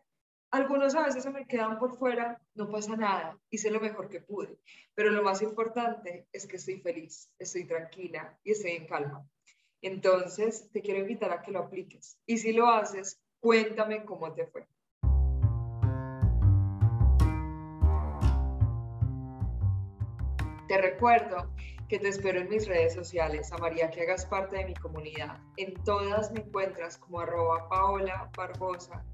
Algunos 0.50 0.96
a 0.96 1.06
veces 1.06 1.24
se 1.24 1.30
me 1.30 1.46
quedan 1.46 1.78
por 1.78 1.98
fuera, 1.98 2.42
no 2.56 2.72
pasa 2.72 2.96
nada, 2.96 3.38
hice 3.50 3.70
lo 3.70 3.82
mejor 3.82 4.08
que 4.08 4.22
pude, 4.22 4.58
pero 4.96 5.12
lo 5.12 5.22
más 5.22 5.42
importante 5.42 6.26
es 6.32 6.48
que 6.48 6.56
estoy 6.56 6.80
feliz, 6.80 7.30
estoy 7.38 7.66
tranquila 7.66 8.40
y 8.44 8.52
estoy 8.52 8.72
en 8.72 8.88
calma. 8.88 9.28
Entonces, 9.82 10.70
te 10.72 10.82
quiero 10.82 11.02
invitar 11.02 11.32
a 11.32 11.42
que 11.42 11.52
lo 11.52 11.60
apliques 11.60 12.18
y 12.26 12.38
si 12.38 12.54
lo 12.54 12.68
haces, 12.70 13.22
cuéntame 13.42 14.06
cómo 14.06 14.34
te 14.34 14.48
fue. 14.48 14.66
Te 20.68 20.78
recuerdo 20.78 21.50
que 21.88 22.00
te 22.00 22.10
espero 22.10 22.42
en 22.42 22.50
mis 22.50 22.68
redes 22.68 22.94
sociales, 22.94 23.52
a 23.54 23.58
María 23.58 23.90
que 23.90 24.02
hagas 24.02 24.26
parte 24.26 24.58
de 24.58 24.66
mi 24.66 24.74
comunidad. 24.76 25.40
En 25.56 25.74
todas 25.84 26.32
me 26.32 26.42
encuentras 26.42 26.98
como 26.98 27.22
arroba 27.22 27.70
paola 27.70 28.30
barbosa 28.36 29.06